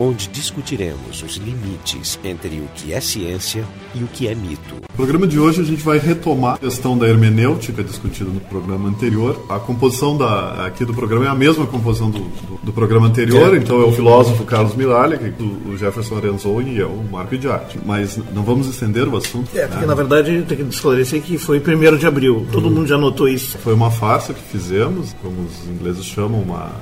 onde 0.00 0.28
discutiremos 0.28 1.22
os 1.22 1.36
limites 1.36 2.18
entre 2.24 2.56
o 2.56 2.68
que 2.74 2.94
é 2.94 3.00
ciência 3.02 3.62
e 3.94 4.02
o 4.02 4.06
que 4.06 4.26
é 4.26 4.34
mito. 4.34 4.76
No 4.76 4.96
programa 4.96 5.26
de 5.26 5.38
hoje 5.38 5.60
a 5.60 5.64
gente 5.64 5.82
vai 5.82 5.98
retomar 5.98 6.54
a 6.54 6.58
questão 6.58 6.96
da 6.96 7.06
hermenêutica 7.06 7.84
discutida 7.84 8.30
no 8.30 8.40
programa 8.40 8.88
anterior. 8.88 9.44
A 9.50 9.58
composição 9.58 10.16
da, 10.16 10.66
aqui 10.66 10.86
do 10.86 10.94
programa 10.94 11.26
é 11.26 11.28
a 11.28 11.34
mesma 11.34 11.66
composição 11.66 12.10
do, 12.10 12.18
do, 12.18 12.60
do 12.62 12.72
programa 12.72 13.06
anterior, 13.06 13.54
é. 13.54 13.58
então 13.58 13.80
é 13.80 13.84
o 13.84 13.92
filósofo 13.92 14.44
Carlos 14.44 14.74
Miralha, 14.74 15.20
o 15.66 15.76
Jefferson 15.76 16.16
Arenzou 16.16 16.62
e 16.62 16.80
é 16.80 16.86
o 16.86 17.02
Marco 17.10 17.36
de 17.36 17.48
Arte. 17.48 17.78
Mas 17.84 18.18
não 18.34 18.42
vamos 18.42 18.68
estender 18.68 19.06
o 19.06 19.16
assunto. 19.16 19.50
É, 19.54 19.66
porque 19.66 19.82
né? 19.82 19.86
na 19.86 19.94
verdade 19.94 20.30
a 20.30 20.34
gente 20.34 20.46
tem 20.46 20.56
que 20.56 20.74
esclarecer 20.74 21.20
que 21.20 21.36
foi 21.36 21.58
1 21.58 21.98
de 21.98 22.06
abril. 22.06 22.46
Todo 22.50 22.68
uhum. 22.68 22.74
mundo 22.74 22.86
já 22.86 22.96
notou 22.96 23.28
isso. 23.28 23.58
Foi 23.58 23.74
uma 23.74 23.90
farsa 23.90 24.32
que 24.32 24.42
fizemos, 24.42 25.14
como 25.22 25.42
os 25.42 25.68
ingleses 25.68 26.06
chamam, 26.06 26.40
uma, 26.40 26.72